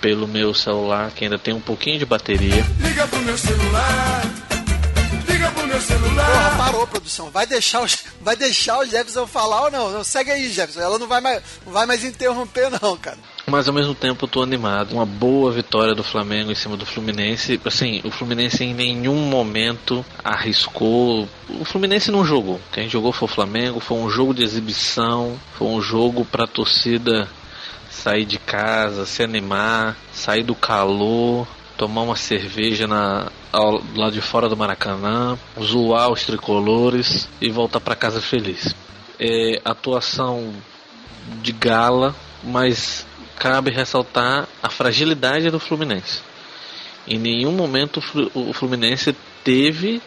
pelo 0.00 0.26
meu 0.26 0.54
celular, 0.54 1.10
que 1.10 1.24
ainda 1.24 1.38
tem 1.38 1.52
um 1.52 1.60
pouquinho 1.60 1.98
de 1.98 2.06
bateria. 2.06 2.64
Liga 2.80 3.06
pro 3.08 3.20
meu 3.20 3.36
celular. 3.36 4.35
Celular. 5.86 6.26
Porra, 6.26 6.56
parou, 6.56 6.86
produção. 6.86 7.30
Vai 7.30 7.46
deixar, 7.46 7.82
o, 7.82 7.86
vai 8.20 8.36
deixar 8.36 8.78
o 8.78 8.84
Jefferson 8.84 9.26
falar 9.26 9.64
ou 9.64 9.70
não? 9.70 9.90
Não, 9.90 10.04
Segue 10.04 10.30
aí, 10.30 10.48
Jefferson. 10.48 10.80
Ela 10.80 10.98
não 10.98 11.06
vai 11.06 11.20
mais, 11.20 11.42
não 11.64 11.72
vai 11.72 11.86
mais 11.86 12.04
interromper, 12.04 12.70
não, 12.82 12.96
cara. 12.96 13.18
Mas 13.46 13.68
ao 13.68 13.74
mesmo 13.74 13.94
tempo 13.94 14.24
eu 14.24 14.28
tô 14.28 14.42
animado. 14.42 14.92
Uma 14.92 15.06
boa 15.06 15.52
vitória 15.52 15.94
do 15.94 16.02
Flamengo 16.02 16.50
em 16.50 16.54
cima 16.54 16.76
do 16.76 16.84
Fluminense. 16.84 17.60
Assim, 17.64 18.00
o 18.04 18.10
Fluminense 18.10 18.64
em 18.64 18.74
nenhum 18.74 19.16
momento 19.28 20.04
arriscou. 20.24 21.28
O 21.48 21.64
Fluminense 21.64 22.10
não 22.10 22.24
jogou. 22.24 22.60
Quem 22.72 22.88
jogou 22.88 23.12
foi 23.12 23.28
o 23.28 23.32
Flamengo. 23.32 23.78
Foi 23.78 23.96
um 23.96 24.10
jogo 24.10 24.34
de 24.34 24.42
exibição. 24.42 25.38
Foi 25.56 25.68
um 25.68 25.80
jogo 25.80 26.24
pra 26.24 26.46
torcida 26.46 27.28
sair 27.88 28.24
de 28.24 28.38
casa, 28.38 29.06
se 29.06 29.22
animar, 29.22 29.96
sair 30.12 30.42
do 30.42 30.54
calor, 30.54 31.46
tomar 31.76 32.02
uma 32.02 32.16
cerveja 32.16 32.86
na, 32.86 33.30
ao, 33.56 33.82
lá 33.94 34.10
de 34.10 34.20
fora 34.20 34.50
do 34.50 34.56
Maracanã, 34.56 35.38
zoar 35.58 36.12
os 36.12 36.24
tricolores 36.24 37.26
e 37.40 37.50
voltar 37.50 37.80
pra 37.80 37.96
casa 37.96 38.20
feliz. 38.20 38.74
É, 39.18 39.62
atuação 39.64 40.52
de 41.42 41.52
gala, 41.52 42.14
mas 42.44 43.06
cabe 43.38 43.70
ressaltar 43.70 44.46
a 44.62 44.68
fragilidade 44.68 45.50
do 45.50 45.58
Fluminense. 45.58 46.20
Em 47.08 47.18
nenhum 47.18 47.52
momento 47.52 48.02
o 48.34 48.52
Fluminense 48.52 49.16
teve 49.42 50.02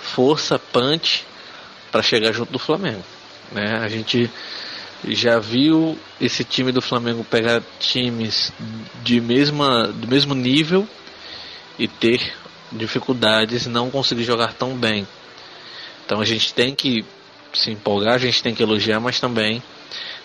força 0.00 0.58
punch 0.58 1.26
para 1.92 2.02
chegar 2.02 2.32
junto 2.32 2.52
do 2.52 2.58
Flamengo. 2.58 3.02
Né? 3.52 3.78
A 3.82 3.88
gente 3.88 4.30
já 5.06 5.38
viu 5.38 5.98
esse 6.18 6.44
time 6.44 6.72
do 6.72 6.80
Flamengo 6.80 7.22
pegar 7.24 7.62
times 7.78 8.52
de 9.02 9.20
mesma, 9.20 9.88
do 9.88 10.08
mesmo 10.08 10.34
nível 10.34 10.88
e 11.78 11.86
ter 11.86 12.32
dificuldades, 12.76 13.66
não 13.66 13.90
conseguir 13.90 14.24
jogar 14.24 14.52
tão 14.52 14.76
bem. 14.76 15.06
Então 16.04 16.20
a 16.20 16.24
gente 16.24 16.54
tem 16.54 16.74
que 16.74 17.04
se 17.52 17.70
empolgar, 17.70 18.14
a 18.14 18.18
gente 18.18 18.42
tem 18.42 18.54
que 18.54 18.62
elogiar, 18.62 19.00
mas 19.00 19.18
também 19.18 19.62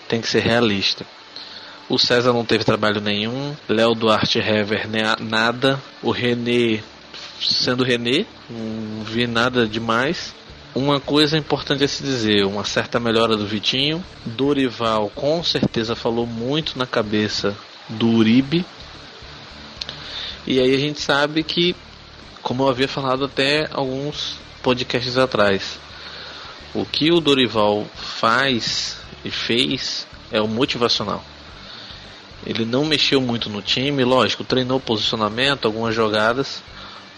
tem 0.07 0.21
que 0.21 0.27
ser 0.27 0.41
realista. 0.41 1.05
O 1.89 1.97
César 1.97 2.31
não 2.33 2.45
teve 2.45 2.63
trabalho 2.63 3.01
nenhum, 3.01 3.55
Léo 3.67 3.93
Duarte 3.95 4.39
Hever 4.39 4.87
ne- 4.87 5.15
nada, 5.19 5.81
o 6.01 6.11
René 6.11 6.81
sendo 7.41 7.83
René, 7.83 8.25
não 8.49 9.03
vi 9.03 9.25
nada 9.27 9.67
demais. 9.67 10.33
Uma 10.73 10.99
coisa 11.01 11.37
importante 11.37 11.83
a 11.83 11.87
se 11.87 12.01
dizer, 12.01 12.45
uma 12.45 12.63
certa 12.63 12.99
melhora 12.99 13.35
do 13.35 13.45
Vitinho. 13.45 14.03
Dorival 14.25 15.09
com 15.13 15.43
certeza 15.43 15.95
falou 15.95 16.25
muito 16.25 16.77
na 16.77 16.85
cabeça 16.85 17.57
do 17.89 18.07
Uribe. 18.07 18.65
E 20.47 20.59
aí 20.59 20.73
a 20.73 20.79
gente 20.79 21.01
sabe 21.01 21.43
que, 21.43 21.75
como 22.51 22.63
eu 22.63 22.69
havia 22.69 22.87
falado 22.87 23.23
até 23.23 23.69
alguns 23.71 24.35
podcasts 24.61 25.17
atrás, 25.17 25.79
o 26.73 26.85
que 26.85 27.09
o 27.09 27.21
Dorival 27.21 27.85
faz 27.95 28.97
e 29.23 29.31
fez 29.31 30.05
é 30.29 30.41
o 30.41 30.49
motivacional. 30.49 31.23
Ele 32.45 32.65
não 32.65 32.83
mexeu 32.83 33.21
muito 33.21 33.49
no 33.49 33.61
time, 33.61 34.03
lógico, 34.03 34.43
treinou 34.43 34.81
posicionamento, 34.81 35.63
algumas 35.63 35.95
jogadas, 35.95 36.61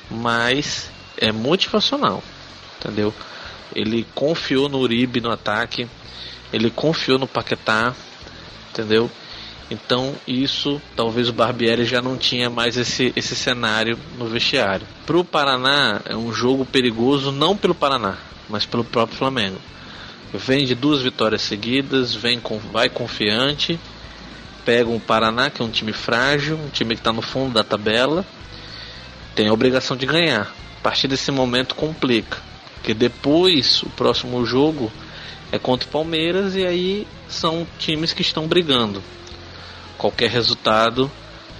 mas 0.07 0.91
é 1.17 1.31
motivacional, 1.31 2.23
entendeu? 2.77 3.11
Ele 3.73 4.05
confiou 4.13 4.69
no 4.69 4.77
Uribe 4.77 5.19
no 5.19 5.31
ataque, 5.31 5.89
ele 6.53 6.69
confiou 6.69 7.17
no 7.17 7.25
Paquetá, 7.25 7.95
entendeu? 8.69 9.09
Então 9.71 10.13
isso, 10.27 10.81
talvez 10.95 11.29
o 11.29 11.33
Barbieri 11.33 11.85
já 11.85 12.01
não 12.01 12.17
tinha 12.17 12.49
mais 12.49 12.77
esse, 12.77 13.13
esse 13.15 13.35
cenário 13.35 13.97
no 14.17 14.25
vestiário. 14.25 14.85
Para 15.05 15.17
o 15.17 15.23
Paraná 15.23 16.01
é 16.05 16.15
um 16.15 16.33
jogo 16.33 16.65
perigoso 16.65 17.31
não 17.31 17.55
pelo 17.55 17.73
Paraná, 17.73 18.17
mas 18.49 18.65
pelo 18.65 18.83
próprio 18.83 19.17
Flamengo. 19.17 19.57
Vem 20.33 20.65
de 20.65 20.75
duas 20.75 21.01
vitórias 21.01 21.43
seguidas, 21.43 22.15
vem 22.15 22.39
com, 22.39 22.57
vai 22.57 22.89
confiante, 22.89 23.79
pega 24.65 24.89
um 24.89 24.99
Paraná 24.99 25.49
que 25.49 25.61
é 25.61 25.65
um 25.65 25.69
time 25.69 25.93
frágil, 25.93 26.57
um 26.57 26.69
time 26.69 26.95
que 26.95 27.01
está 27.01 27.13
no 27.13 27.21
fundo 27.21 27.53
da 27.53 27.63
tabela, 27.63 28.25
tem 29.35 29.47
a 29.47 29.53
obrigação 29.53 29.95
de 29.95 30.05
ganhar. 30.05 30.53
A 30.79 30.81
partir 30.83 31.07
desse 31.07 31.31
momento 31.31 31.75
complica, 31.75 32.37
porque 32.75 32.93
depois 32.93 33.81
o 33.83 33.89
próximo 33.91 34.45
jogo 34.45 34.91
é 35.51 35.59
contra 35.59 35.87
o 35.87 35.91
Palmeiras 35.91 36.55
e 36.55 36.65
aí 36.65 37.07
são 37.29 37.65
times 37.77 38.11
que 38.11 38.21
estão 38.21 38.47
brigando. 38.47 39.01
Qualquer 40.03 40.29
resultado 40.29 41.09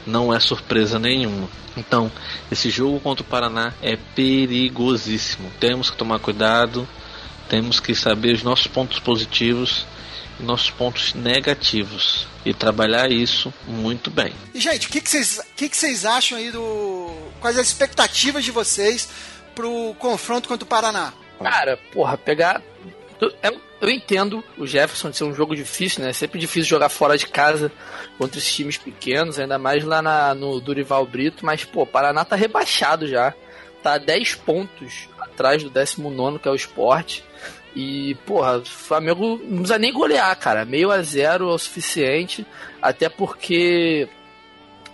não 0.05 0.33
é 0.33 0.37
surpresa 0.37 0.99
nenhuma. 0.99 1.47
Então, 1.77 2.11
esse 2.51 2.69
jogo 2.69 2.99
contra 2.99 3.23
o 3.23 3.25
Paraná 3.25 3.73
é 3.81 3.95
perigosíssimo. 3.95 5.49
Temos 5.61 5.89
que 5.89 5.95
tomar 5.95 6.19
cuidado, 6.19 6.85
temos 7.47 7.79
que 7.79 7.95
saber 7.95 8.33
os 8.35 8.43
nossos 8.43 8.67
pontos 8.67 8.99
positivos 8.99 9.85
e 10.37 10.43
nossos 10.43 10.69
pontos 10.69 11.13
negativos 11.13 12.27
e 12.45 12.53
trabalhar 12.53 13.09
isso 13.09 13.53
muito 13.65 14.11
bem. 14.11 14.33
E, 14.53 14.59
gente, 14.59 14.87
o 14.87 14.89
que, 14.89 14.99
que, 14.99 15.09
vocês, 15.09 15.39
o 15.39 15.55
que, 15.55 15.69
que 15.69 15.77
vocês 15.77 16.03
acham 16.03 16.37
aí 16.37 16.51
do. 16.51 17.15
Quais 17.39 17.57
as 17.57 17.67
expectativas 17.67 18.43
de 18.43 18.51
vocês 18.51 19.07
pro 19.55 19.95
confronto 19.97 20.49
contra 20.49 20.65
o 20.65 20.67
Paraná? 20.67 21.13
Cara, 21.41 21.79
porra, 21.93 22.17
pegar. 22.17 22.61
Eu, 23.23 23.33
eu- 23.81 23.89
entendo 23.89 24.41
o 24.57 24.65
Jefferson 24.65 25.09
de 25.09 25.17
ser 25.17 25.25
um 25.25 25.35
jogo 25.35 25.53
difícil, 25.55 26.01
né? 26.03 26.09
É 26.11 26.13
sempre 26.13 26.39
difícil 26.39 26.69
jogar 26.69 26.87
fora 26.89 27.17
de 27.17 27.27
casa 27.27 27.69
contra 28.17 28.37
esses 28.39 28.53
times 28.55 28.77
pequenos, 28.77 29.37
ainda 29.37 29.57
mais 29.57 29.83
lá 29.83 30.01
na- 30.01 30.33
no 30.33 30.59
Durival 30.61 31.05
Brito, 31.05 31.45
mas, 31.45 31.65
pô, 31.65 31.85
Paraná 31.85 32.23
tá 32.23 32.35
rebaixado 32.35 33.07
já. 33.07 33.33
Tá 33.81 33.95
a 33.95 33.97
10 33.97 34.35
pontos 34.35 35.09
atrás 35.19 35.61
do 35.61 35.69
19, 35.69 36.39
que 36.39 36.47
é 36.47 36.51
o 36.51 36.55
esporte. 36.55 37.23
E, 37.75 38.15
porra, 38.25 38.59
o 38.59 38.65
Flamengo 38.65 39.37
não 39.43 39.57
precisa 39.57 39.77
nem 39.77 39.91
golear, 39.91 40.33
cara. 40.39 40.63
Meio 40.63 40.89
a 40.89 41.01
zero 41.01 41.49
é 41.49 41.53
o 41.53 41.57
suficiente. 41.57 42.45
Até 42.81 43.09
porque 43.09 44.07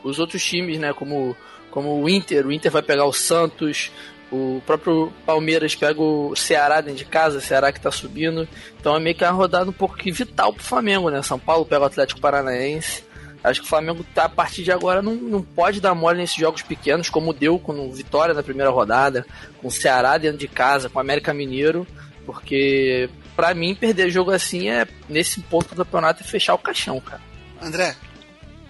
os 0.03 0.17
outros 0.17 0.43
times, 0.43 0.79
né, 0.79 0.93
como, 0.93 1.37
como 1.69 2.01
o 2.01 2.09
Inter, 2.09 2.47
o 2.47 2.51
Inter 2.51 2.71
vai 2.71 2.81
pegar 2.81 3.05
o 3.05 3.13
Santos, 3.13 3.91
o 4.31 4.61
próprio 4.65 5.11
Palmeiras 5.25 5.75
pega 5.75 6.01
o 6.01 6.35
Ceará 6.35 6.81
dentro 6.81 6.99
de 6.99 7.05
casa, 7.05 7.39
o 7.39 7.41
Ceará 7.41 7.71
que 7.71 7.81
tá 7.81 7.91
subindo. 7.91 8.47
Então 8.79 8.95
é 8.95 8.99
meio 8.99 9.15
que 9.15 9.23
uma 9.23 9.31
rodada 9.31 9.69
um 9.69 9.73
pouco 9.73 9.97
que 9.97 10.11
vital 10.11 10.53
pro 10.53 10.63
Flamengo, 10.63 11.09
né? 11.09 11.21
São 11.21 11.39
Paulo 11.39 11.65
pega 11.65 11.83
o 11.83 11.87
Atlético 11.87 12.21
Paranaense. 12.21 13.03
Acho 13.43 13.61
que 13.61 13.65
o 13.65 13.69
Flamengo 13.69 14.05
tá, 14.13 14.25
a 14.25 14.29
partir 14.29 14.63
de 14.63 14.71
agora 14.71 15.01
não, 15.01 15.15
não 15.15 15.41
pode 15.41 15.79
dar 15.79 15.95
mole 15.95 16.17
nesses 16.17 16.35
jogos 16.35 16.61
pequenos, 16.61 17.09
como 17.09 17.33
deu 17.33 17.57
com 17.57 17.89
Vitória 17.91 18.33
na 18.33 18.43
primeira 18.43 18.69
rodada, 18.69 19.25
com 19.61 19.69
o 19.69 19.71
Ceará 19.71 20.17
dentro 20.17 20.37
de 20.37 20.47
casa, 20.47 20.89
com 20.89 20.97
o 20.97 21.01
América 21.01 21.33
Mineiro, 21.33 21.87
porque 22.25 23.09
pra 23.37 23.53
mim 23.53 23.73
perder 23.73 24.09
jogo 24.09 24.31
assim 24.31 24.69
é 24.69 24.85
nesse 25.07 25.39
ponto 25.39 25.69
do 25.69 25.85
campeonato 25.85 26.21
é 26.21 26.25
fechar 26.25 26.53
o 26.53 26.59
caixão, 26.59 26.99
cara. 26.99 27.21
André, 27.61 27.95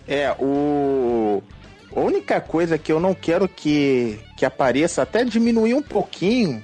É, 0.08 0.32
o. 0.40 1.42
A 1.96 2.00
única 2.00 2.40
coisa 2.40 2.78
que 2.78 2.92
eu 2.92 3.00
não 3.00 3.14
quero 3.14 3.48
que, 3.48 4.20
que 4.38 4.46
apareça, 4.46 5.02
até 5.02 5.24
diminuir 5.24 5.74
um 5.74 5.82
pouquinho 5.82 6.64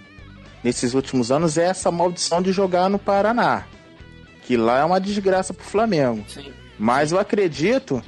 nesses 0.63 0.93
últimos 0.93 1.31
anos, 1.31 1.57
é 1.57 1.65
essa 1.65 1.91
maldição 1.91 2.41
de 2.41 2.51
jogar 2.51 2.89
no 2.89 2.99
Paraná. 2.99 3.63
Que 4.43 4.55
lá 4.55 4.79
é 4.79 4.83
uma 4.83 4.99
desgraça 4.99 5.53
pro 5.53 5.65
Flamengo. 5.65 6.23
Sim. 6.27 6.51
Mas 6.77 7.11
eu 7.11 7.19
acredito 7.19 8.01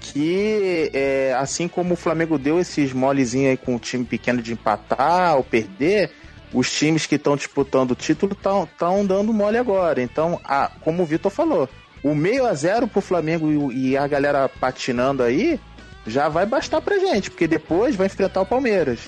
que, 0.00 0.90
é, 0.94 1.34
assim 1.38 1.68
como 1.68 1.94
o 1.94 1.96
Flamengo 1.96 2.38
deu 2.38 2.58
esses 2.60 2.92
molezinhos 2.92 3.50
aí 3.50 3.56
com 3.56 3.76
o 3.76 3.78
time 3.78 4.04
pequeno 4.04 4.40
de 4.42 4.52
empatar 4.52 5.36
ou 5.36 5.44
perder, 5.44 6.10
os 6.52 6.72
times 6.72 7.04
que 7.06 7.16
estão 7.16 7.36
disputando 7.36 7.90
o 7.92 7.94
título 7.96 8.32
estão 8.32 9.04
dando 9.04 9.32
mole 9.32 9.58
agora. 9.58 10.02
Então, 10.02 10.40
a- 10.44 10.70
como 10.80 11.02
o 11.02 11.06
Vitor 11.06 11.30
falou, 11.30 11.68
o 12.02 12.14
meio 12.14 12.46
a 12.46 12.54
zero 12.54 12.88
pro 12.88 13.00
Flamengo 13.00 13.70
e, 13.72 13.90
e 13.90 13.96
a 13.96 14.06
galera 14.06 14.48
patinando 14.48 15.22
aí 15.22 15.60
já 16.06 16.28
vai 16.28 16.46
bastar 16.46 16.80
pra 16.80 16.98
gente, 16.98 17.30
porque 17.30 17.46
depois 17.46 17.94
vai 17.96 18.06
enfrentar 18.06 18.40
o 18.42 18.46
Palmeiras. 18.46 19.00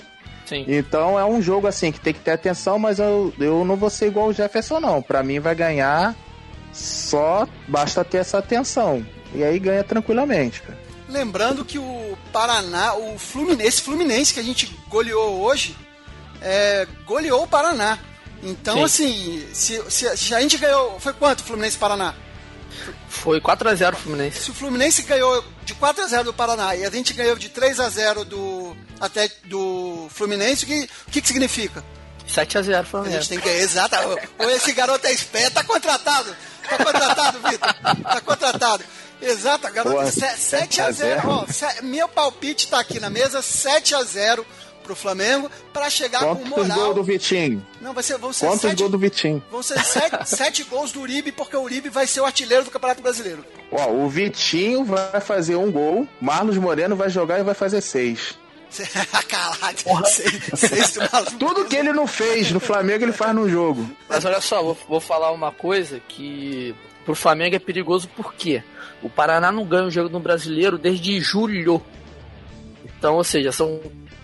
Sim. 0.45 0.65
Então 0.67 1.17
é 1.17 1.23
um 1.25 1.41
jogo 1.41 1.67
assim 1.67 1.91
que 1.91 1.99
tem 1.99 2.13
que 2.13 2.19
ter 2.19 2.31
atenção, 2.31 2.77
mas 2.77 2.99
eu, 2.99 3.33
eu 3.39 3.63
não 3.63 3.75
vou 3.77 3.89
ser 3.89 4.07
igual 4.07 4.27
o 4.27 4.33
Jefferson, 4.33 4.79
não. 4.79 5.01
Pra 5.01 5.23
mim 5.23 5.39
vai 5.39 5.55
ganhar 5.55 6.15
só 6.73 7.47
basta 7.67 8.03
ter 8.03 8.17
essa 8.17 8.37
atenção. 8.37 9.05
E 9.33 9.43
aí 9.43 9.59
ganha 9.59 9.83
tranquilamente, 9.83 10.61
cara. 10.61 10.77
Lembrando 11.07 11.65
que 11.65 11.77
o 11.77 12.17
Paraná, 12.31 12.93
o 12.95 13.17
Fluminense, 13.19 13.67
esse 13.67 13.81
Fluminense 13.81 14.33
que 14.33 14.39
a 14.39 14.43
gente 14.43 14.73
goleou 14.89 15.41
hoje, 15.41 15.75
é, 16.41 16.87
goleou 17.05 17.43
o 17.43 17.47
Paraná. 17.47 17.97
Então, 18.43 18.77
Sim. 18.77 18.83
assim, 18.83 19.47
se, 19.53 19.81
se- 19.89 20.17
se 20.17 20.33
a 20.35 20.41
gente 20.41 20.57
ganhou. 20.57 20.99
Foi 20.99 21.13
quanto 21.13 21.41
o 21.41 21.43
Fluminense 21.43 21.75
e 21.75 21.79
Paraná? 21.79 22.13
Foi 23.07 23.39
4x0 23.41 23.93
o 23.93 23.97
Fluminense. 23.97 24.39
Se 24.43 24.51
o 24.51 24.53
Fluminense 24.53 25.01
ganhou 25.03 25.43
de 25.65 25.73
4 25.75 26.03
a 26.03 26.07
0 26.07 26.23
do 26.25 26.33
Paraná 26.33 26.75
e 26.75 26.85
a 26.85 26.89
gente 26.89 27.13
ganhou 27.13 27.35
de 27.35 27.49
3 27.49 27.79
a 27.79 27.89
0 27.89 28.25
do 28.25 28.75
até 28.99 29.29
do 29.45 30.07
Fluminense, 30.09 30.65
o 30.65 30.67
que, 30.67 30.87
que, 31.11 31.21
que 31.21 31.27
significa? 31.27 31.83
7x0 32.27 32.59
A 32.59 32.71
gente 32.73 32.85
Flamengo. 32.89 33.25
tem 33.27 33.39
que. 33.39 33.49
Exato. 33.49 33.95
Ou 34.39 34.49
esse 34.51 34.71
garoto 34.73 35.05
é 35.07 35.11
esperto, 35.11 35.53
tá 35.55 35.63
contratado. 35.63 36.35
Tá 36.69 36.77
contratado, 36.77 37.39
Vitor. 37.49 37.73
Tá 38.03 38.21
contratado. 38.21 38.83
Exato, 39.21 39.71
garoto. 39.71 39.95
Boa, 39.97 40.11
7 40.11 40.23
a 40.23 40.35
0 40.35 40.37
7 40.37 40.81
a 40.81 40.91
0. 40.91 41.21
Ó, 41.29 41.45
se- 41.47 41.81
meu 41.83 42.07
palpite 42.07 42.67
tá 42.67 42.79
aqui 42.79 42.99
na 42.99 43.09
mesa, 43.09 43.41
7 43.41 43.93
a 43.95 44.03
0 44.03 44.45
pro 44.81 44.95
Flamengo, 44.95 45.49
pra 45.71 45.89
chegar 45.89 46.19
com 46.19 46.35
Quantos 46.35 46.49
moral. 46.49 46.77
gols 46.77 46.95
do 46.95 47.03
Vitinho? 47.03 47.65
Não, 47.79 47.93
vai 47.93 48.03
ser, 48.03 48.17
vão 48.17 48.33
ser 48.33 48.45
Quantos 48.47 48.61
7 48.61 48.75
gols 48.77 48.91
do 48.91 48.97
Vitinho? 48.97 49.43
Vão 49.51 49.63
ser 49.63 49.79
sete, 49.83 50.17
sete 50.29 50.63
gols 50.63 50.91
do 50.91 51.01
Uribe, 51.01 51.31
porque 51.31 51.55
o 51.55 51.61
Uribe 51.61 51.89
vai 51.89 52.05
ser 52.07 52.21
o 52.21 52.25
artilheiro 52.25 52.65
do 52.65 52.71
Campeonato 52.71 53.01
Brasileiro. 53.01 53.45
Ó, 53.71 53.89
o 53.89 54.09
Vitinho 54.09 54.83
vai 54.83 55.21
fazer 55.21 55.55
um 55.55 55.71
gol, 55.71 56.07
Marlos 56.19 56.57
Moreno 56.57 56.95
vai 56.95 57.09
jogar 57.09 57.39
e 57.39 57.43
vai 57.43 57.53
fazer 57.53 57.81
seis. 57.81 58.39
Caralho, 59.27 60.05
seis, 60.05 60.41
seis 60.55 60.93
do 60.93 61.01
maluco. 61.11 61.35
Tudo 61.39 61.65
que 61.65 61.75
ele 61.75 61.91
não 61.91 62.07
fez 62.07 62.51
no 62.51 62.59
Flamengo, 62.59 63.03
ele 63.03 63.11
faz 63.11 63.35
no 63.35 63.49
jogo. 63.49 63.89
Mas 64.07 64.23
olha 64.23 64.39
só, 64.39 64.61
vou, 64.63 64.77
vou 64.87 64.99
falar 65.01 65.31
uma 65.31 65.51
coisa 65.51 65.99
que 66.07 66.73
pro 67.03 67.15
Flamengo 67.15 67.55
é 67.55 67.59
perigoso 67.59 68.07
porque 68.15 68.63
o 69.01 69.09
Paraná 69.09 69.51
não 69.51 69.65
ganha 69.65 69.87
o 69.87 69.91
jogo 69.91 70.09
no 70.09 70.19
brasileiro 70.19 70.77
desde 70.77 71.19
julho. 71.19 71.81
Então, 72.85 73.15
ou 73.15 73.23
seja, 73.23 73.51
são 73.51 73.81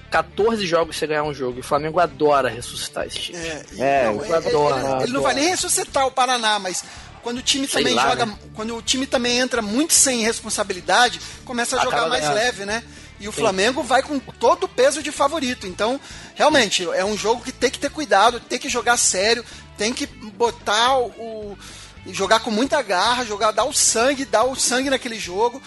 14 0.10 0.66
jogos 0.66 0.96
você 0.96 1.08
ganhar 1.08 1.24
um 1.24 1.34
jogo. 1.34 1.58
E 1.58 1.60
o 1.62 1.64
Flamengo 1.64 2.00
adora 2.00 2.50
ressuscitar 2.50 3.06
esse 3.06 3.20
time. 3.20 3.38
É, 3.38 3.66
É, 3.78 4.06
não, 4.06 4.24
eu 4.24 4.36
adoro, 4.36 4.78
ele, 4.78 5.04
ele 5.04 5.14
não 5.14 5.22
vai 5.22 5.34
nem 5.34 5.50
ressuscitar 5.50 6.08
o 6.08 6.12
Paraná, 6.12 6.60
mas 6.60 6.84
quando 7.22 7.40
o 7.40 7.42
time 7.42 7.68
Sei 7.68 7.82
também 7.82 7.96
lá, 7.96 8.10
joga, 8.10 8.26
né? 8.26 8.38
quando 8.56 8.76
o 8.76 8.82
time 8.82 9.06
também 9.06 9.38
entra 9.38 9.62
muito 9.62 9.94
sem 9.94 10.22
responsabilidade, 10.22 11.20
começa 11.44 11.76
a 11.76 11.80
Acaba 11.80 11.98
jogar 11.98 12.10
mais 12.10 12.22
ganhando. 12.22 12.36
leve, 12.36 12.66
né? 12.66 12.84
E 13.20 13.28
o 13.28 13.32
Flamengo 13.32 13.82
vai 13.82 14.04
com 14.04 14.20
todo 14.20 14.66
o 14.66 14.68
peso 14.68 15.02
de 15.02 15.12
favorito. 15.12 15.66
Então, 15.66 16.00
realmente, 16.36 16.88
é 16.94 17.04
um 17.04 17.18
jogo 17.18 17.44
que 17.44 17.52
tem 17.52 17.70
que 17.70 17.80
ter 17.80 17.90
cuidado, 17.90 18.40
tem 18.40 18.60
que 18.60 18.70
jogar 18.70 18.96
sério, 18.96 19.44
tem 19.78 19.92
que 19.92 20.06
botar 20.06 21.00
o. 21.00 21.58
jogar 22.06 22.40
com 22.42 22.52
muita 22.52 22.82
garra, 22.82 23.26
jogar, 23.26 23.52
dar 23.52 23.66
o 23.66 23.74
sangue, 23.74 24.24
dar 24.24 24.44
o 24.44 24.56
sangue 24.56 24.90
naquele 24.90 25.20
jogo. 25.20 25.62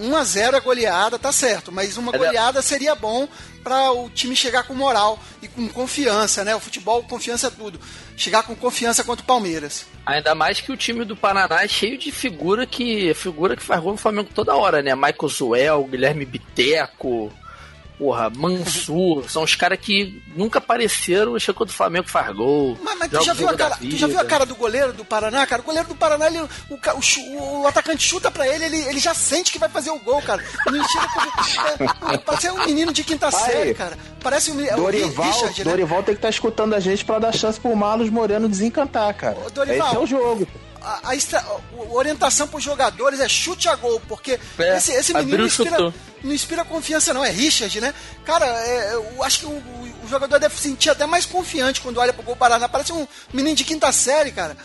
1 0.00 0.16
a 0.16 0.24
0 0.24 0.56
é 0.56 0.60
goleada, 0.60 1.18
tá 1.18 1.32
certo, 1.32 1.72
mas 1.72 1.96
uma 1.96 2.12
goleada 2.12 2.60
seria 2.62 2.94
bom 2.94 3.28
para 3.62 3.90
o 3.90 4.08
time 4.10 4.36
chegar 4.36 4.62
com 4.62 4.74
moral 4.74 5.18
e 5.42 5.48
com 5.48 5.68
confiança, 5.68 6.44
né? 6.44 6.54
O 6.54 6.60
futebol, 6.60 7.02
confiança 7.02 7.48
é 7.48 7.50
tudo. 7.50 7.80
Chegar 8.16 8.44
com 8.44 8.54
confiança 8.54 9.02
contra 9.02 9.24
o 9.24 9.26
Palmeiras. 9.26 9.86
Ainda 10.04 10.34
mais 10.34 10.60
que 10.60 10.70
o 10.70 10.76
time 10.76 11.04
do 11.04 11.16
Paraná 11.16 11.64
é 11.64 11.68
cheio 11.68 11.98
de 11.98 12.12
figura 12.12 12.64
que 12.64 13.12
figura 13.14 13.56
que 13.56 13.62
faz 13.62 13.82
gol 13.82 13.92
no 13.92 13.98
Flamengo 13.98 14.30
toda 14.32 14.54
hora, 14.54 14.82
né? 14.82 14.94
Michael 14.94 15.28
Zuel, 15.28 15.84
Guilherme 15.84 16.24
Biteco, 16.24 17.32
porra, 17.98 18.30
Mansur, 18.30 19.24
são 19.30 19.42
os 19.42 19.54
caras 19.54 19.78
que 19.80 20.22
nunca 20.36 20.58
apareceram, 20.58 21.38
chegou 21.38 21.66
do 21.66 21.72
Flamengo 21.72 22.08
faz 22.08 22.34
gol. 22.34 22.76
Mas, 22.82 22.98
mas 22.98 23.10
tu, 23.10 23.24
já 23.24 23.32
o 23.32 23.34
viu 23.34 23.48
a 23.48 23.54
cara, 23.54 23.76
tu 23.76 23.96
já 23.96 24.06
viu 24.06 24.20
a 24.20 24.24
cara 24.24 24.46
do 24.46 24.54
goleiro 24.54 24.92
do 24.92 25.04
Paraná, 25.04 25.46
cara? 25.46 25.62
O 25.62 25.64
goleiro 25.64 25.88
do 25.88 25.94
Paraná, 25.94 26.26
ele, 26.26 26.40
o, 26.40 26.48
o 26.70 27.60
o 27.62 27.66
atacante 27.66 28.02
chuta 28.02 28.30
pra 28.30 28.46
ele, 28.46 28.64
ele, 28.64 28.78
ele 28.88 28.98
já 29.00 29.14
sente 29.14 29.52
que 29.52 29.58
vai 29.58 29.68
fazer 29.68 29.90
o 29.90 29.98
gol, 29.98 30.20
cara. 30.22 30.42
Ele 30.66 30.82
chega 30.84 31.08
com- 31.08 32.12
é, 32.12 32.18
parece 32.18 32.50
um 32.50 32.64
menino 32.66 32.92
de 32.92 33.02
quinta 33.04 33.30
série, 33.30 33.74
cara. 33.74 33.96
Parece 34.22 34.50
um 34.50 34.60
é 34.64 34.74
o 34.74 34.76
Dorival, 34.76 35.26
Richard, 35.26 35.58
né? 35.64 35.70
Dorival 35.70 36.02
tem 36.02 36.14
que 36.14 36.18
estar 36.18 36.28
escutando 36.30 36.74
a 36.74 36.80
gente 36.80 37.04
pra 37.04 37.18
dar 37.18 37.32
chance 37.32 37.58
pro 37.60 37.74
Marlos 37.76 38.10
Moreno 38.10 38.48
desencantar, 38.48 39.12
cara. 39.14 39.36
Ô, 39.46 39.50
Dorival. 39.50 39.86
Esse 39.88 39.96
é 39.96 39.98
o 40.00 40.06
jogo. 40.06 40.46
A, 40.86 41.10
a 41.10 41.16
estra- 41.16 41.40
a 41.40 41.92
orientação 41.92 42.46
para 42.46 42.58
os 42.58 42.64
jogadores 42.64 43.20
é 43.20 43.28
chute 43.28 43.68
a 43.68 43.74
gol, 43.74 44.00
porque 44.08 44.38
É, 44.58 44.76
esse, 44.76 44.92
esse 44.92 45.12
menino 45.14 45.38
não 45.38 45.46
inspira, 45.46 45.70
chutou. 45.70 45.94
não 46.22 46.32
inspira 46.32 46.64
confiança, 46.64 47.12
não. 47.12 47.24
É 47.24 47.30
Richard, 47.30 47.80
né? 47.80 47.92
Cara, 48.24 48.46
é, 48.46 48.94
eu 48.94 49.22
acho 49.24 49.40
que 49.40 49.46
o, 49.46 49.50
o- 49.50 49.92
o 50.04 50.08
jogador 50.08 50.38
deve 50.38 50.54
se 50.54 50.62
sentir 50.62 50.88
até 50.90 51.04
mais 51.04 51.26
confiante 51.26 51.80
quando 51.80 51.98
olha 51.98 52.12
pro 52.12 52.22
gol 52.22 52.36
Paraná. 52.36 52.68
Parece 52.68 52.92
um 52.92 53.06
menino 53.32 53.56
de 53.56 53.64
quinta 53.64 53.90
série, 53.90 54.30
cara. 54.30 54.56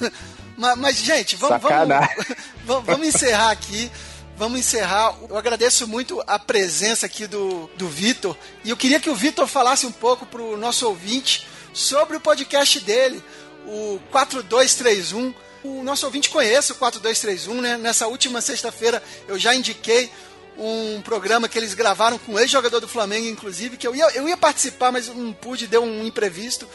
mas, 0.56 0.78
mas, 0.78 0.96
gente, 0.96 1.36
vamos, 1.36 1.60
vamos, 1.60 2.08
vamos, 2.64 2.84
vamos 2.86 3.06
encerrar 3.08 3.50
aqui. 3.50 3.90
Vamos 4.38 4.58
encerrar. 4.60 5.14
Eu 5.30 5.36
agradeço 5.38 5.86
muito 5.88 6.22
a 6.26 6.38
presença 6.38 7.06
aqui 7.06 7.26
do, 7.26 7.70
do 7.76 7.88
Vitor. 7.88 8.36
E 8.64 8.70
eu 8.70 8.76
queria 8.76 9.00
que 9.00 9.08
o 9.10 9.14
Vitor 9.14 9.46
falasse 9.46 9.86
um 9.86 9.92
pouco 9.92 10.26
pro 10.26 10.56
nosso 10.58 10.86
ouvinte 10.86 11.46
sobre 11.72 12.16
o 12.16 12.20
podcast 12.20 12.80
dele, 12.80 13.22
o 13.66 13.98
4231. 14.10 15.34
O 15.66 15.82
nosso 15.82 16.06
ouvinte 16.06 16.30
conhece 16.30 16.72
o 16.72 16.76
4231, 16.76 17.60
né? 17.60 17.76
Nessa 17.76 18.06
última 18.06 18.40
sexta-feira 18.40 19.02
eu 19.26 19.38
já 19.38 19.54
indiquei 19.54 20.10
um 20.58 21.00
programa 21.02 21.48
que 21.48 21.58
eles 21.58 21.74
gravaram 21.74 22.18
com 22.18 22.32
o 22.32 22.38
ex-jogador 22.38 22.80
do 22.80 22.88
Flamengo, 22.88 23.26
inclusive, 23.26 23.76
que 23.76 23.86
eu 23.86 23.94
ia, 23.94 24.06
eu 24.14 24.28
ia 24.28 24.36
participar, 24.36 24.90
mas 24.90 25.08
não 25.08 25.32
pude, 25.32 25.66
deu 25.66 25.82
um 25.82 26.06
imprevisto. 26.06 26.66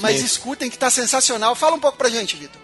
Mas 0.00 0.18
Sim. 0.18 0.26
escutem 0.26 0.70
que 0.70 0.78
tá 0.78 0.90
sensacional. 0.90 1.54
Fala 1.54 1.76
um 1.76 1.80
pouco 1.80 1.96
pra 1.96 2.10
gente, 2.10 2.36
Vitor. 2.36 2.60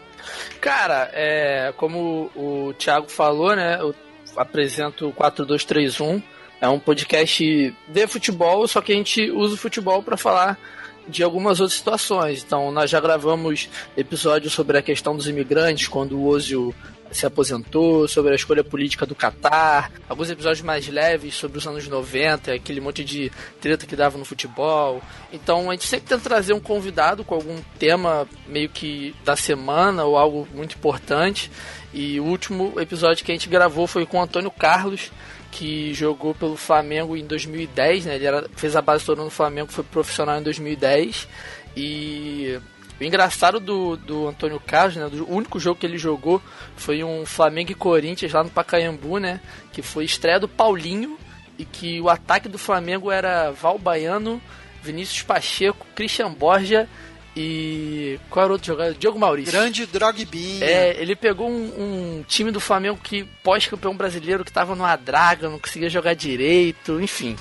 Cara, 0.60 1.10
é, 1.12 1.72
como 1.76 2.30
o 2.34 2.74
Thiago 2.74 3.08
falou, 3.08 3.54
né? 3.54 3.78
Eu 3.80 3.94
apresento 4.36 5.08
o 5.08 5.12
4231. 5.12 6.22
É 6.60 6.68
um 6.68 6.78
podcast 6.78 7.74
de 7.88 8.06
futebol, 8.06 8.66
só 8.66 8.80
que 8.80 8.92
a 8.92 8.96
gente 8.96 9.30
usa 9.30 9.54
o 9.54 9.58
futebol 9.58 10.02
para 10.02 10.16
falar 10.16 10.58
de 11.08 11.22
algumas 11.22 11.60
outras 11.60 11.78
situações. 11.78 12.42
Então, 12.44 12.70
nós 12.72 12.90
já 12.90 13.00
gravamos 13.00 13.68
episódios 13.96 14.52
sobre 14.52 14.78
a 14.78 14.82
questão 14.82 15.16
dos 15.16 15.28
imigrantes, 15.28 15.88
quando 15.88 16.16
o 16.16 16.26
Ozio 16.26 16.74
se 17.10 17.26
aposentou, 17.26 18.08
sobre 18.08 18.32
a 18.32 18.34
escolha 18.34 18.64
política 18.64 19.06
do 19.06 19.14
Catar, 19.14 19.92
alguns 20.08 20.30
episódios 20.30 20.62
mais 20.62 20.88
leves 20.88 21.34
sobre 21.34 21.58
os 21.58 21.66
anos 21.66 21.86
90, 21.86 22.52
aquele 22.52 22.80
monte 22.80 23.04
de 23.04 23.30
treta 23.60 23.86
que 23.86 23.96
dava 23.96 24.18
no 24.18 24.24
futebol. 24.24 25.00
Então 25.32 25.70
a 25.70 25.74
gente 25.74 25.86
sempre 25.86 26.08
tenta 26.08 26.22
trazer 26.22 26.52
um 26.52 26.60
convidado 26.60 27.24
com 27.24 27.34
algum 27.34 27.60
tema 27.78 28.26
meio 28.46 28.68
que 28.68 29.14
da 29.24 29.36
semana 29.36 30.04
ou 30.04 30.16
algo 30.16 30.48
muito 30.54 30.76
importante. 30.76 31.50
E 31.92 32.20
o 32.20 32.24
último 32.24 32.78
episódio 32.80 33.24
que 33.24 33.32
a 33.32 33.34
gente 33.34 33.48
gravou 33.48 33.86
foi 33.86 34.04
com 34.04 34.18
o 34.18 34.22
Antônio 34.22 34.50
Carlos, 34.50 35.10
que 35.50 35.94
jogou 35.94 36.34
pelo 36.34 36.56
Flamengo 36.56 37.16
em 37.16 37.26
2010, 37.26 38.06
né? 38.06 38.16
Ele 38.16 38.26
era, 38.26 38.48
fez 38.56 38.76
a 38.76 38.82
base 38.82 39.04
toda 39.04 39.22
no 39.22 39.30
Flamengo, 39.30 39.72
foi 39.72 39.84
profissional 39.84 40.38
em 40.38 40.42
2010 40.42 41.28
e 41.76 42.58
o 42.98 43.04
engraçado 43.04 43.60
do, 43.60 43.96
do 43.96 44.26
Antônio 44.26 44.58
Carlos, 44.58 44.96
né, 44.96 45.06
o 45.06 45.34
único 45.34 45.60
jogo 45.60 45.78
que 45.78 45.84
ele 45.84 45.98
jogou 45.98 46.40
foi 46.76 47.04
um 47.04 47.26
Flamengo 47.26 47.70
e 47.70 47.74
Corinthians 47.74 48.32
lá 48.32 48.42
no 48.42 48.48
Pacaembu, 48.48 49.18
né, 49.18 49.40
que 49.70 49.82
foi 49.82 50.04
estreia 50.04 50.40
do 50.40 50.48
Paulinho 50.48 51.18
e 51.58 51.64
que 51.64 52.00
o 52.00 52.08
ataque 52.08 52.48
do 52.48 52.58
Flamengo 52.58 53.10
era 53.10 53.50
Val 53.50 53.78
Baiano, 53.78 54.40
Vinícius 54.82 55.22
Pacheco, 55.22 55.86
Christian 55.94 56.32
Borja 56.32 56.88
e 57.36 58.18
qual 58.30 58.44
era 58.44 58.52
o 58.52 58.54
outro 58.54 58.68
jogador? 58.68 58.94
Diogo 58.94 59.18
Maurício. 59.18 59.52
Grande 59.52 59.84
Drogbinha. 59.84 60.64
É, 60.64 60.96
ele 60.98 61.14
pegou 61.14 61.50
um, 61.50 62.18
um 62.18 62.24
time 62.26 62.50
do 62.50 62.58
Flamengo 62.58 62.98
que 63.02 63.24
pós-campeão 63.42 63.94
brasileiro 63.94 64.42
que 64.42 64.50
tava 64.50 64.74
numa 64.74 64.96
draga, 64.96 65.50
não 65.50 65.58
conseguia 65.58 65.90
jogar 65.90 66.14
direito, 66.14 66.98
enfim. 66.98 67.36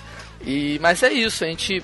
E 0.46 0.78
mas 0.82 1.02
é 1.02 1.14
isso, 1.14 1.46
a 1.46 1.48
gente 1.48 1.82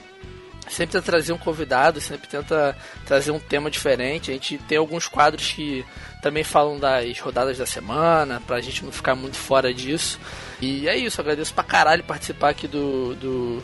sempre 0.68 0.92
tenta 0.94 1.02
trazer 1.02 1.32
um 1.32 1.38
convidado, 1.38 2.02
sempre 2.02 2.28
tenta 2.28 2.78
trazer 3.06 3.32
um 3.32 3.40
tema 3.40 3.72
diferente. 3.72 4.30
A 4.30 4.34
gente 4.34 4.58
tem 4.58 4.78
alguns 4.78 5.08
quadros 5.08 5.50
que 5.52 5.86
também 6.22 6.44
falam 6.44 6.78
das 6.78 7.18
rodadas 7.20 7.58
da 7.58 7.66
semana, 7.66 8.42
pra 8.46 8.60
gente 8.60 8.84
não 8.84 8.92
ficar 8.92 9.16
muito 9.16 9.38
fora 9.38 9.74
disso. 9.74 10.20
E 10.62 10.88
é 10.88 10.98
isso, 10.98 11.22
agradeço 11.22 11.54
pra 11.54 11.64
caralho 11.64 12.04
participar 12.04 12.50
aqui 12.50 12.68
do, 12.68 13.16
do 13.16 13.64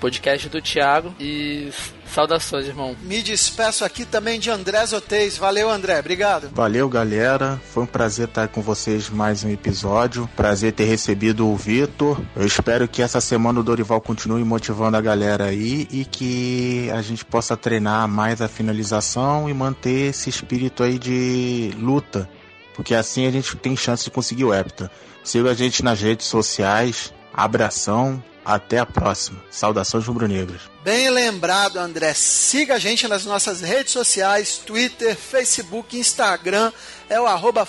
podcast 0.00 0.48
do 0.48 0.60
Thiago. 0.60 1.14
E 1.18 1.70
saudações, 2.06 2.66
irmão. 2.66 2.96
Me 3.02 3.22
despeço 3.22 3.84
aqui 3.84 4.04
também 4.04 4.38
de 4.38 4.50
André 4.50 4.84
Zotez. 4.86 5.36
Valeu, 5.36 5.70
André. 5.70 5.98
Obrigado. 5.98 6.50
Valeu, 6.52 6.88
galera. 6.88 7.60
Foi 7.72 7.82
um 7.82 7.86
prazer 7.86 8.28
estar 8.28 8.48
com 8.48 8.60
vocês 8.60 9.08
mais 9.10 9.44
um 9.44 9.50
episódio. 9.50 10.28
Prazer 10.36 10.72
ter 10.72 10.84
recebido 10.84 11.48
o 11.48 11.56
Vitor. 11.56 12.20
Eu 12.36 12.46
espero 12.46 12.86
que 12.86 13.02
essa 13.02 13.20
semana 13.20 13.60
o 13.60 13.64
Dorival 13.64 14.00
continue 14.00 14.44
motivando 14.44 14.96
a 14.96 15.00
galera 15.00 15.46
aí 15.46 15.88
e 15.90 16.04
que 16.04 16.90
a 16.92 17.02
gente 17.02 17.24
possa 17.24 17.56
treinar 17.56 18.08
mais 18.08 18.40
a 18.40 18.48
finalização 18.48 19.48
e 19.48 19.54
manter 19.54 20.10
esse 20.10 20.28
espírito 20.30 20.82
aí 20.82 20.98
de 20.98 21.72
luta 21.78 22.28
porque 22.74 22.94
assim 22.94 23.26
a 23.26 23.30
gente 23.30 23.56
tem 23.56 23.76
chance 23.76 24.04
de 24.04 24.10
conseguir 24.10 24.44
o 24.44 24.52
hepta. 24.52 24.90
Siga 25.22 25.52
a 25.52 25.54
gente 25.54 25.82
nas 25.82 26.00
redes 26.00 26.26
sociais. 26.26 27.14
Abração, 27.32 28.22
até 28.44 28.78
a 28.78 28.86
próxima. 28.86 29.38
Saudações 29.50 30.06
rubro-negras. 30.06 30.73
Bem 30.84 31.08
lembrado, 31.08 31.78
André. 31.78 32.12
Siga 32.12 32.74
a 32.74 32.78
gente 32.78 33.08
nas 33.08 33.24
nossas 33.24 33.62
redes 33.62 33.90
sociais, 33.90 34.58
Twitter, 34.58 35.16
Facebook, 35.16 35.98
Instagram, 35.98 36.70
é 37.08 37.18
o 37.18 37.26
arroba. 37.26 37.66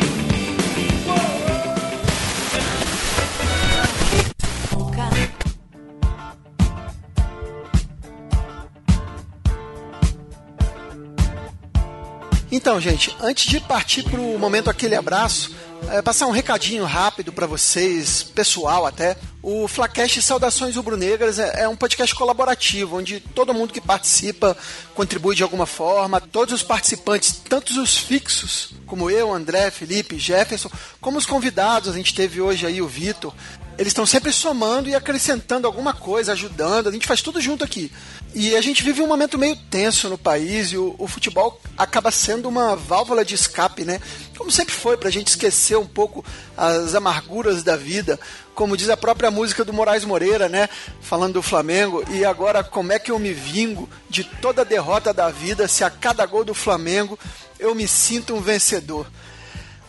Então, 12.53 12.79
gente, 12.81 13.15
antes 13.21 13.45
de 13.45 13.59
partir 13.61 14.03
para 14.03 14.19
o 14.19 14.37
momento 14.37 14.69
aquele 14.69 14.93
abraço, 14.93 15.55
é, 15.89 16.01
passar 16.01 16.27
um 16.27 16.31
recadinho 16.31 16.85
rápido 16.85 17.31
para 17.33 17.47
vocês, 17.47 18.23
pessoal 18.23 18.85
até. 18.85 19.17
O 19.41 19.67
Flacast 19.67 20.21
Saudações 20.21 20.75
Rubro-Negras 20.75 21.39
é, 21.39 21.63
é 21.63 21.67
um 21.67 21.75
podcast 21.75 22.13
colaborativo, 22.13 22.97
onde 22.97 23.19
todo 23.19 23.53
mundo 23.53 23.73
que 23.73 23.81
participa 23.81 24.55
contribui 24.93 25.35
de 25.35 25.43
alguma 25.43 25.65
forma. 25.65 26.21
Todos 26.21 26.53
os 26.53 26.63
participantes, 26.63 27.41
tanto 27.47 27.79
os 27.81 27.97
fixos, 27.97 28.73
como 28.85 29.09
eu, 29.09 29.33
André, 29.33 29.71
Felipe, 29.71 30.19
Jefferson, 30.19 30.69
como 30.99 31.17
os 31.17 31.25
convidados, 31.25 31.89
a 31.89 31.93
gente 31.93 32.13
teve 32.13 32.39
hoje 32.39 32.65
aí 32.65 32.81
o 32.81 32.87
Vitor, 32.87 33.33
eles 33.81 33.89
estão 33.89 34.05
sempre 34.05 34.31
somando 34.31 34.87
e 34.87 34.93
acrescentando 34.93 35.65
alguma 35.65 35.91
coisa, 35.91 36.33
ajudando. 36.33 36.87
A 36.87 36.91
gente 36.91 37.07
faz 37.07 37.19
tudo 37.19 37.41
junto 37.41 37.63
aqui. 37.63 37.91
E 38.31 38.55
a 38.55 38.61
gente 38.61 38.83
vive 38.83 39.01
um 39.01 39.07
momento 39.07 39.39
meio 39.39 39.55
tenso 39.55 40.07
no 40.07 40.19
país 40.19 40.71
e 40.71 40.77
o, 40.77 40.93
o 40.99 41.07
futebol 41.07 41.59
acaba 41.75 42.11
sendo 42.11 42.47
uma 42.47 42.75
válvula 42.75 43.25
de 43.25 43.33
escape, 43.33 43.83
né? 43.83 43.99
Como 44.37 44.51
sempre 44.51 44.75
foi, 44.75 44.97
pra 44.97 45.09
gente 45.09 45.29
esquecer 45.29 45.79
um 45.79 45.87
pouco 45.87 46.23
as 46.55 46.93
amarguras 46.93 47.63
da 47.63 47.75
vida. 47.75 48.19
Como 48.53 48.77
diz 48.77 48.87
a 48.87 48.95
própria 48.95 49.31
música 49.31 49.65
do 49.65 49.73
Moraes 49.73 50.05
Moreira, 50.05 50.47
né? 50.47 50.69
Falando 51.01 51.33
do 51.33 51.41
Flamengo. 51.41 52.03
E 52.11 52.23
agora, 52.23 52.63
como 52.63 52.91
é 52.91 52.99
que 52.99 53.09
eu 53.09 53.17
me 53.17 53.33
vingo 53.33 53.89
de 54.07 54.23
toda 54.23 54.61
a 54.61 54.65
derrota 54.65 55.11
da 55.11 55.31
vida 55.31 55.67
se 55.67 55.83
a 55.83 55.89
cada 55.89 56.23
gol 56.27 56.45
do 56.45 56.53
Flamengo 56.53 57.17
eu 57.59 57.73
me 57.73 57.87
sinto 57.87 58.35
um 58.35 58.41
vencedor? 58.41 59.07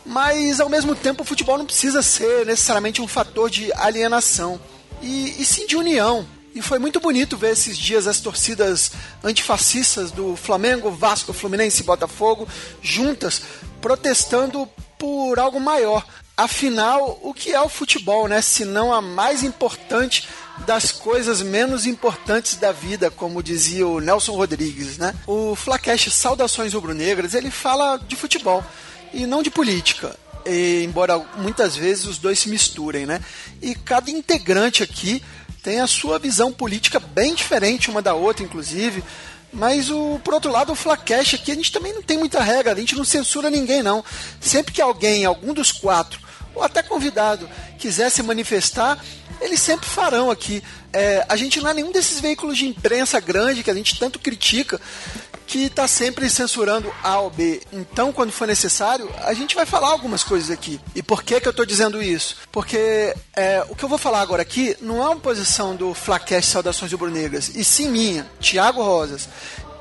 Mas 0.05 0.61
ao 0.61 0.69
mesmo 0.69 0.95
tempo 0.95 1.23
o 1.23 1.27
futebol 1.27 1.59
não 1.59 1.67
precisa 1.67 2.03
ser 2.03 2.45
necessariamente 2.47 3.01
um 3.01 3.09
fator 3.09 3.49
de 3.49 3.73
alienação 3.75 4.61
e, 5.01 5.41
e 5.41 5.45
sim 5.45 5.67
de 5.67 5.77
união. 5.77 6.27
E 6.55 6.61
foi 6.61 6.79
muito 6.79 7.01
bonito 7.01 7.37
ver 7.37 7.53
esses 7.53 7.79
dias 7.79 8.07
as 8.07 8.21
torcidas 8.21 8.93
antifascistas 9.25 10.11
do 10.11 10.37
Flamengo, 10.37 10.91
Vasco, 10.91 11.33
Fluminense 11.33 11.83
e 11.83 11.87
Botafogo 11.87 12.47
juntas 12.83 13.41
protestando 13.81 14.69
por 14.99 15.39
algo 15.39 15.59
maior. 15.59 16.05
Afinal, 16.37 17.19
o 17.23 17.33
que 17.33 17.53
é 17.53 17.61
o 17.61 17.69
futebol, 17.69 18.27
né? 18.27 18.41
Se 18.43 18.65
não 18.65 18.93
a 18.93 19.01
mais 19.01 19.43
importante 19.43 20.29
das 20.67 20.93
coisas 20.93 21.43
menos 21.43 21.87
importantes 21.87 22.57
da 22.57 22.73
vida, 22.73 23.11
como 23.11 23.43
dizia 23.43 23.87
o 23.87 24.01
Nelson 24.01 24.33
Rodrigues, 24.33 24.99
né? 24.99 25.15
O 25.27 25.55
Flacash 25.55 26.13
Saudações 26.13 26.73
Rubro-Negras, 26.75 27.35
ele 27.35 27.51
fala 27.51 27.97
de 27.97 28.17
futebol 28.17 28.63
e 29.13 29.27
não 29.27 29.43
de 29.43 29.51
política. 29.51 30.17
E, 30.45 30.83
embora 30.85 31.19
muitas 31.37 31.77
vezes 31.77 32.07
os 32.07 32.19
dois 32.19 32.39
se 32.39 32.49
misturem, 32.49 33.07
né? 33.07 33.21
E 33.61 33.75
cada 33.75 34.11
integrante 34.11 34.83
aqui 34.83 35.23
tem 35.63 35.81
a 35.81 35.87
sua 35.87 36.19
visão 36.19 36.53
política 36.53 36.99
bem 36.99 37.35
diferente 37.35 37.91
uma 37.91 38.03
da 38.03 38.15
outra, 38.15 38.45
inclusive. 38.45 39.03
Mas 39.53 39.91
o, 39.91 40.19
por 40.25 40.35
outro 40.35 40.51
lado, 40.51 40.73
o 40.73 40.75
Flacash 40.75 41.35
aqui 41.35 41.53
a 41.53 41.55
gente 41.55 41.71
também 41.71 41.93
não 41.93 42.03
tem 42.03 42.19
muita 42.19 42.43
regra, 42.43 42.73
a 42.73 42.77
gente 42.77 42.97
não 42.97 43.05
censura 43.05 43.51
ninguém, 43.51 43.83
não. 43.83 44.03
Sempre 44.41 44.73
que 44.73 44.81
alguém, 44.81 45.25
algum 45.25 45.53
dos 45.53 45.71
quatro, 45.71 46.19
ou 46.55 46.63
até 46.63 46.83
convidado, 46.83 47.49
quiser 47.79 48.11
se 48.11 48.23
manifestar, 48.23 48.99
eles 49.41 49.61
sempre 49.61 49.89
farão 49.89 50.31
aqui. 50.31 50.63
É, 50.93 51.25
a 51.29 51.37
gente 51.37 51.61
não 51.61 51.71
é 51.71 51.75
nenhum 51.75 51.91
desses 51.91 52.21
veículos 52.21 52.59
de 52.59 52.67
imprensa 52.67 53.19
grande 53.21 53.63
que 53.63 53.71
a 53.71 53.75
gente 53.75 53.99
tanto 53.99 54.19
critica, 54.19 54.81
que 55.47 55.65
está 55.65 55.87
sempre 55.87 56.31
censurando 56.31 56.93
A 57.03 57.19
ou 57.21 57.31
B. 57.31 57.61
Então, 57.73 58.13
quando 58.13 58.33
for 58.33 58.47
necessário, 58.47 59.11
a 59.19 59.35
gente 59.35 59.55
vai 59.55 59.67
falar 59.67 59.89
algumas 59.89 60.23
coisas 60.23 60.51
aqui. 60.51 60.81
E 60.95 61.03
por 61.03 61.23
que, 61.23 61.41
que 61.41 61.47
eu 61.47 61.51
estou 61.51 61.67
dizendo 61.67 62.03
isso? 62.03 62.37
Porque 62.51 63.15
é, 63.35 63.65
o 63.69 63.77
que 63.77 63.85
eu 63.85 63.89
vou 63.89 63.99
falar 63.99 64.21
agora 64.21 64.43
aqui 64.43 64.77
não 64.81 65.03
é 65.03 65.07
uma 65.09 65.17
posição 65.17 65.77
do 65.77 65.93
Flacast 65.93 66.51
Saudações 66.51 66.91
Rubro-Negras, 66.93 67.51
e 67.55 67.65
sim 67.65 67.91
minha, 67.91 68.27
Tiago 68.41 68.83
Rosas. 68.83 69.29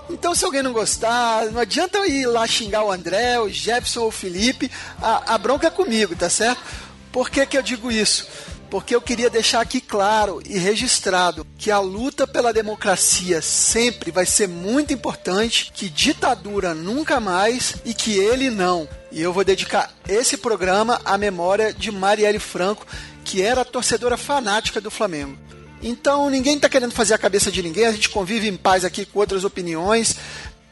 Então, 0.10 0.36
se 0.36 0.44
alguém 0.44 0.62
não 0.62 0.74
gostar, 0.74 1.46
não 1.46 1.62
adianta 1.62 2.00
eu 2.00 2.06
ir 2.06 2.26
lá 2.26 2.46
xingar 2.46 2.84
o 2.84 2.92
André, 2.92 3.40
o 3.40 3.48
Jefferson 3.48 4.02
ou 4.02 4.08
o 4.10 4.12
Felipe, 4.12 4.70
a, 5.02 5.36
a 5.36 5.38
bronca 5.38 5.68
é 5.68 5.70
comigo, 5.70 6.16
tá 6.16 6.30
certo? 6.30 6.62
Por 7.12 7.30
que, 7.30 7.46
que 7.46 7.58
eu 7.58 7.62
digo 7.62 7.92
isso? 7.92 8.28
Porque 8.72 8.96
eu 8.96 9.02
queria 9.02 9.30
deixar 9.30 9.60
aqui 9.60 9.82
claro 9.82 10.42
e 10.46 10.58
registrado 10.58 11.46
que 11.58 11.70
a 11.70 11.80
luta 11.80 12.26
pela 12.26 12.54
democracia 12.54 13.42
sempre 13.42 14.12
vai 14.12 14.26
ser 14.26 14.48
muito 14.48 14.94
importante, 14.94 15.74
que 15.76 15.90
ditadura 15.90 16.74
nunca 16.74 17.20
mais 17.20 17.76
e 17.84 17.94
que 17.94 18.18
ele 18.18 18.50
não. 18.50 18.88
E 19.12 19.22
eu 19.22 19.34
vou 19.34 19.44
dedicar 19.44 19.94
esse 20.08 20.38
programa 20.38 21.02
à 21.04 21.18
memória 21.18 21.74
de 21.74 21.92
Marielle 21.92 22.40
Franco, 22.40 22.88
que 23.26 23.42
era 23.42 23.66
torcedora 23.66 24.16
fanática 24.16 24.80
do 24.80 24.90
Flamengo. 24.90 25.38
Então 25.84 26.30
ninguém 26.30 26.56
está 26.56 26.70
querendo 26.70 26.94
fazer 26.94 27.14
a 27.14 27.18
cabeça 27.18 27.52
de 27.52 27.62
ninguém, 27.62 27.88
a 27.88 27.92
gente 27.92 28.08
convive 28.08 28.48
em 28.48 28.56
paz 28.56 28.86
aqui 28.86 29.06
com 29.06 29.20
outras 29.20 29.44
opiniões, 29.44 30.16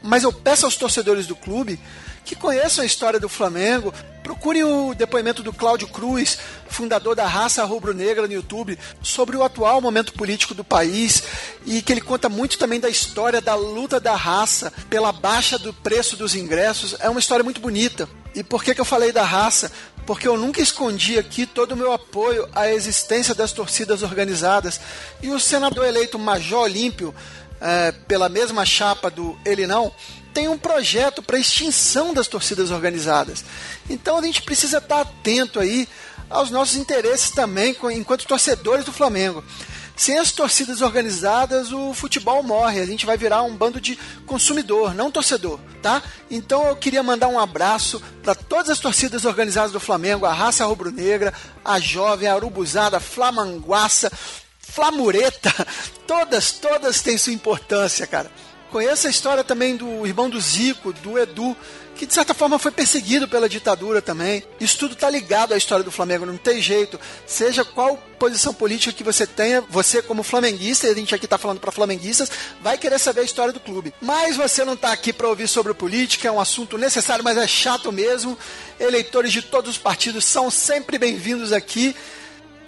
mas 0.02 0.22
eu 0.22 0.32
peço 0.32 0.64
aos 0.64 0.76
torcedores 0.76 1.26
do 1.26 1.36
clube 1.36 1.78
que 2.24 2.34
conheçam 2.34 2.82
a 2.82 2.86
história 2.86 3.20
do 3.20 3.28
Flamengo. 3.28 3.92
Procure 4.22 4.62
o 4.64 4.94
depoimento 4.94 5.42
do 5.42 5.52
Cláudio 5.52 5.88
Cruz, 5.88 6.38
fundador 6.68 7.14
da 7.14 7.26
Raça 7.26 7.64
Rubro-Negra 7.64 8.26
no 8.26 8.32
YouTube, 8.32 8.78
sobre 9.02 9.36
o 9.36 9.42
atual 9.42 9.80
momento 9.80 10.12
político 10.12 10.54
do 10.54 10.62
país 10.62 11.22
e 11.64 11.80
que 11.82 11.92
ele 11.92 12.00
conta 12.00 12.28
muito 12.28 12.58
também 12.58 12.78
da 12.78 12.88
história 12.88 13.40
da 13.40 13.54
luta 13.54 13.98
da 13.98 14.14
raça 14.14 14.72
pela 14.88 15.12
baixa 15.12 15.58
do 15.58 15.72
preço 15.72 16.16
dos 16.16 16.34
ingressos. 16.34 16.94
É 17.00 17.08
uma 17.08 17.20
história 17.20 17.42
muito 17.42 17.60
bonita. 17.60 18.08
E 18.34 18.44
por 18.44 18.62
que, 18.62 18.74
que 18.74 18.80
eu 18.80 18.84
falei 18.84 19.10
da 19.10 19.24
raça? 19.24 19.72
Porque 20.06 20.28
eu 20.28 20.36
nunca 20.36 20.60
escondi 20.60 21.18
aqui 21.18 21.46
todo 21.46 21.72
o 21.72 21.76
meu 21.76 21.92
apoio 21.92 22.48
à 22.54 22.70
existência 22.70 23.34
das 23.34 23.52
torcidas 23.52 24.02
organizadas. 24.02 24.80
E 25.22 25.30
o 25.30 25.40
senador 25.40 25.86
eleito 25.86 26.18
Major 26.18 26.62
Olímpio, 26.62 27.14
é, 27.60 27.92
pela 27.92 28.28
mesma 28.28 28.64
chapa 28.64 29.10
do 29.10 29.38
Ele 29.44 29.66
Não, 29.66 29.92
tem 30.32 30.48
um 30.48 30.58
projeto 30.58 31.22
para 31.22 31.38
extinção 31.38 32.14
das 32.14 32.28
torcidas 32.28 32.70
organizadas. 32.70 33.44
Então 33.88 34.18
a 34.18 34.22
gente 34.22 34.42
precisa 34.42 34.78
estar 34.78 35.00
atento 35.00 35.60
aí 35.60 35.88
aos 36.28 36.50
nossos 36.50 36.76
interesses 36.76 37.30
também, 37.30 37.76
enquanto 37.92 38.26
torcedores 38.26 38.84
do 38.84 38.92
Flamengo. 38.92 39.44
Sem 39.96 40.18
as 40.18 40.32
torcidas 40.32 40.80
organizadas, 40.80 41.72
o 41.72 41.92
futebol 41.92 42.42
morre. 42.42 42.80
A 42.80 42.86
gente 42.86 43.04
vai 43.04 43.18
virar 43.18 43.42
um 43.42 43.54
bando 43.54 43.78
de 43.78 43.98
consumidor, 44.24 44.94
não 44.94 45.10
torcedor, 45.10 45.60
tá? 45.82 46.02
Então 46.30 46.66
eu 46.68 46.76
queria 46.76 47.02
mandar 47.02 47.28
um 47.28 47.38
abraço 47.38 48.00
para 48.22 48.34
todas 48.34 48.70
as 48.70 48.78
torcidas 48.78 49.26
organizadas 49.26 49.72
do 49.72 49.80
Flamengo, 49.80 50.24
a 50.24 50.32
Raça 50.32 50.64
Rubro-Negra, 50.64 51.34
a 51.62 51.78
Jovem, 51.78 52.28
a 52.28 52.36
Urubuzada, 52.36 52.96
a 52.96 53.00
Flamanguaça, 53.00 54.10
Flamureta, 54.70 55.52
todas, 56.06 56.52
todas 56.52 57.02
têm 57.02 57.18
sua 57.18 57.32
importância, 57.32 58.06
cara. 58.06 58.30
Conheço 58.70 59.08
a 59.08 59.10
história 59.10 59.42
também 59.42 59.76
do 59.76 60.06
irmão 60.06 60.30
do 60.30 60.40
Zico, 60.40 60.92
do 60.92 61.18
Edu, 61.18 61.56
que 61.96 62.06
de 62.06 62.14
certa 62.14 62.32
forma 62.32 62.56
foi 62.56 62.70
perseguido 62.70 63.26
pela 63.26 63.48
ditadura 63.48 64.00
também. 64.00 64.44
Isso 64.60 64.78
tudo 64.78 64.94
tá 64.94 65.10
ligado 65.10 65.52
à 65.52 65.56
história 65.56 65.84
do 65.84 65.90
Flamengo, 65.90 66.24
não 66.24 66.36
tem 66.36 66.62
jeito. 66.62 66.98
Seja 67.26 67.64
qual 67.64 67.96
posição 68.16 68.54
política 68.54 68.92
que 68.92 69.02
você 69.02 69.26
tenha, 69.26 69.60
você 69.68 70.00
como 70.00 70.22
flamenguista, 70.22 70.86
e 70.86 70.90
a 70.90 70.94
gente 70.94 71.12
aqui 71.14 71.26
tá 71.26 71.36
falando 71.36 71.58
para 71.58 71.72
flamenguistas, 71.72 72.30
vai 72.62 72.78
querer 72.78 73.00
saber 73.00 73.22
a 73.22 73.24
história 73.24 73.52
do 73.52 73.58
clube. 73.58 73.92
Mas 74.00 74.36
você 74.36 74.64
não 74.64 74.76
tá 74.76 74.92
aqui 74.92 75.12
para 75.12 75.28
ouvir 75.28 75.48
sobre 75.48 75.74
política, 75.74 76.28
é 76.28 76.32
um 76.32 76.40
assunto 76.40 76.78
necessário, 76.78 77.24
mas 77.24 77.36
é 77.36 77.46
chato 77.48 77.90
mesmo. 77.90 78.38
Eleitores 78.78 79.32
de 79.32 79.42
todos 79.42 79.72
os 79.72 79.78
partidos 79.78 80.24
são 80.24 80.48
sempre 80.48 80.96
bem-vindos 80.96 81.52
aqui. 81.52 81.94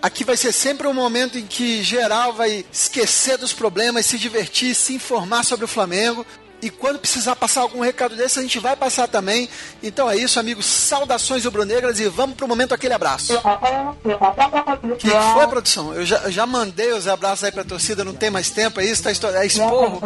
Aqui 0.03 0.25
vai 0.25 0.37
ser 0.37 0.51
sempre 0.51 0.89
um 0.89 0.93
momento 0.93 1.39
em 1.39 1.47
que 1.47 1.81
geral 1.81 2.33
vai 2.33 2.65
esquecer 2.73 3.39
dos 3.39 3.53
problemas, 3.53 4.05
se 4.05 4.19
divertir, 4.19 4.75
se 4.75 4.93
informar 4.95 5.45
sobre 5.45 5.65
o 5.65 5.69
Flamengo. 5.69 6.27
E 6.63 6.71
quando 6.71 7.01
precisar 7.01 7.35
passar 7.35 7.63
algum 7.63 7.81
recado 7.81 8.15
desse, 8.15 8.39
a 8.39 8.43
gente 8.43 8.61
vai 8.61 8.77
passar 8.77 9.09
também. 9.09 9.49
Então 9.83 10.09
é 10.09 10.17
isso, 10.17 10.39
amigos. 10.39 10.65
Saudações 10.65 11.45
rubro-negras 11.45 11.99
e 11.99 12.09
vamos 12.09 12.37
pro 12.37 12.47
momento 12.47 12.73
aquele 12.73 12.95
abraço. 12.95 13.35
O 13.35 14.97
que 14.97 15.11
foi, 15.11 15.47
produção? 15.49 15.93
Eu 15.93 16.07
já, 16.07 16.31
já 16.31 16.47
mandei 16.47 16.93
os 16.93 17.09
abraços 17.09 17.43
aí 17.43 17.51
pra 17.51 17.65
torcida, 17.65 18.05
não 18.05 18.15
tem 18.15 18.31
mais 18.31 18.49
tempo, 18.51 18.81
é 18.81 18.85
isso? 18.85 19.03
Tá. 19.03 19.11
É 19.11 19.47
esporro? 19.47 20.01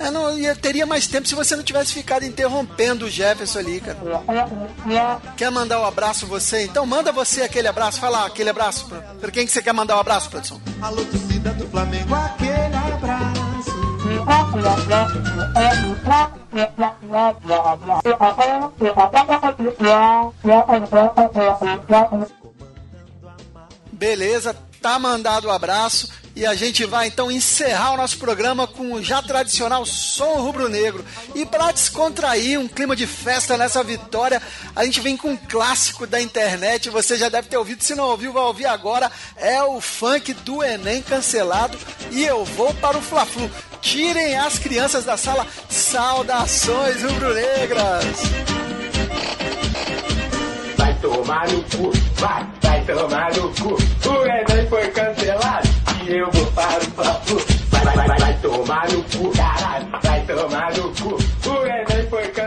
É, 0.00 0.10
não, 0.10 0.38
eu 0.38 0.56
teria 0.56 0.84
mais 0.84 1.06
tempo 1.06 1.26
se 1.26 1.34
você 1.34 1.56
não 1.56 1.62
tivesse 1.62 1.94
ficado 1.94 2.24
interrompendo 2.26 3.06
o 3.06 3.10
Jefferson 3.10 3.60
ali, 3.60 3.80
cara. 3.80 3.98
Quer 5.34 5.50
mandar 5.50 5.80
um 5.80 5.86
abraço 5.86 6.26
você? 6.26 6.62
Então 6.64 6.84
manda 6.84 7.10
você 7.10 7.40
aquele 7.40 7.68
abraço. 7.68 7.98
Fala 7.98 8.26
aquele 8.26 8.50
abraço. 8.50 8.86
Pra, 8.86 8.98
pra 8.98 9.30
quem 9.30 9.46
que 9.46 9.52
você 9.52 9.62
quer 9.62 9.72
mandar 9.72 9.96
um 9.96 10.00
abraço, 10.00 10.28
produção? 10.28 10.60
Alô, 10.82 11.02
torcida 11.06 11.54
do 11.54 11.66
Flamengo, 11.68 12.14
aquele 12.14 12.76
abraço. 12.76 13.43
Beleza, 23.92 24.56
tá 24.80 24.98
mandado 24.98 25.48
o 25.48 25.50
abraço 25.50 26.08
e 26.36 26.44
a 26.44 26.54
gente 26.54 26.84
vai 26.84 27.06
então 27.06 27.30
encerrar 27.30 27.92
o 27.92 27.96
nosso 27.96 28.18
programa 28.18 28.66
com 28.66 28.92
o 28.92 29.02
já 29.02 29.22
tradicional 29.22 29.86
som 29.86 30.40
rubro-negro. 30.42 31.04
E 31.34 31.46
para 31.46 31.70
descontrair 31.70 32.58
um 32.58 32.66
clima 32.66 32.96
de 32.96 33.06
festa 33.06 33.56
nessa 33.56 33.84
vitória, 33.84 34.42
a 34.74 34.84
gente 34.84 35.00
vem 35.00 35.16
com 35.16 35.30
um 35.30 35.36
clássico 35.36 36.06
da 36.06 36.20
internet. 36.20 36.90
Você 36.90 37.16
já 37.16 37.28
deve 37.28 37.48
ter 37.48 37.56
ouvido, 37.56 37.84
se 37.84 37.94
não 37.94 38.08
ouviu, 38.08 38.32
vai 38.32 38.42
ouvir 38.42 38.66
agora. 38.66 39.10
É 39.36 39.62
o 39.62 39.80
funk 39.80 40.34
do 40.34 40.62
Enem 40.62 41.02
cancelado 41.02 41.78
e 42.10 42.24
eu 42.24 42.44
vou 42.44 42.74
para 42.74 42.98
o 42.98 43.02
Fla-Flu. 43.02 43.48
Tirem 43.84 44.34
as 44.38 44.58
crianças 44.58 45.04
da 45.04 45.14
sala. 45.14 45.46
Saudações 45.68 47.02
rubro-negras. 47.02 48.04
Vai 50.78 50.94
tomar 50.94 51.46
no 51.50 51.62
cu, 51.64 51.92
vai, 52.14 52.46
vai 52.62 52.84
tomar 52.86 53.30
no 53.34 53.50
cu. 53.50 53.74
O 54.08 54.26
Enem 54.26 54.66
foi 54.70 54.88
cancelado 54.88 55.68
e 56.02 56.16
eu 56.16 56.30
vou 56.32 56.46
para 56.52 56.78
o 56.78 56.90
Fla-Flu. 56.92 57.42
Vai, 57.68 57.84
vai, 57.84 58.08
vai, 58.08 58.18
vai 58.18 58.38
tomar 58.40 58.88
no 58.90 59.02
cu, 59.02 59.30
caralho, 59.36 59.86
vai 60.02 60.24
tomar 60.24 60.72
no 60.72 60.88
cu. 60.94 61.50
O 61.50 61.66
Enem 61.66 62.08
foi 62.08 62.22
cancelado. 62.28 62.43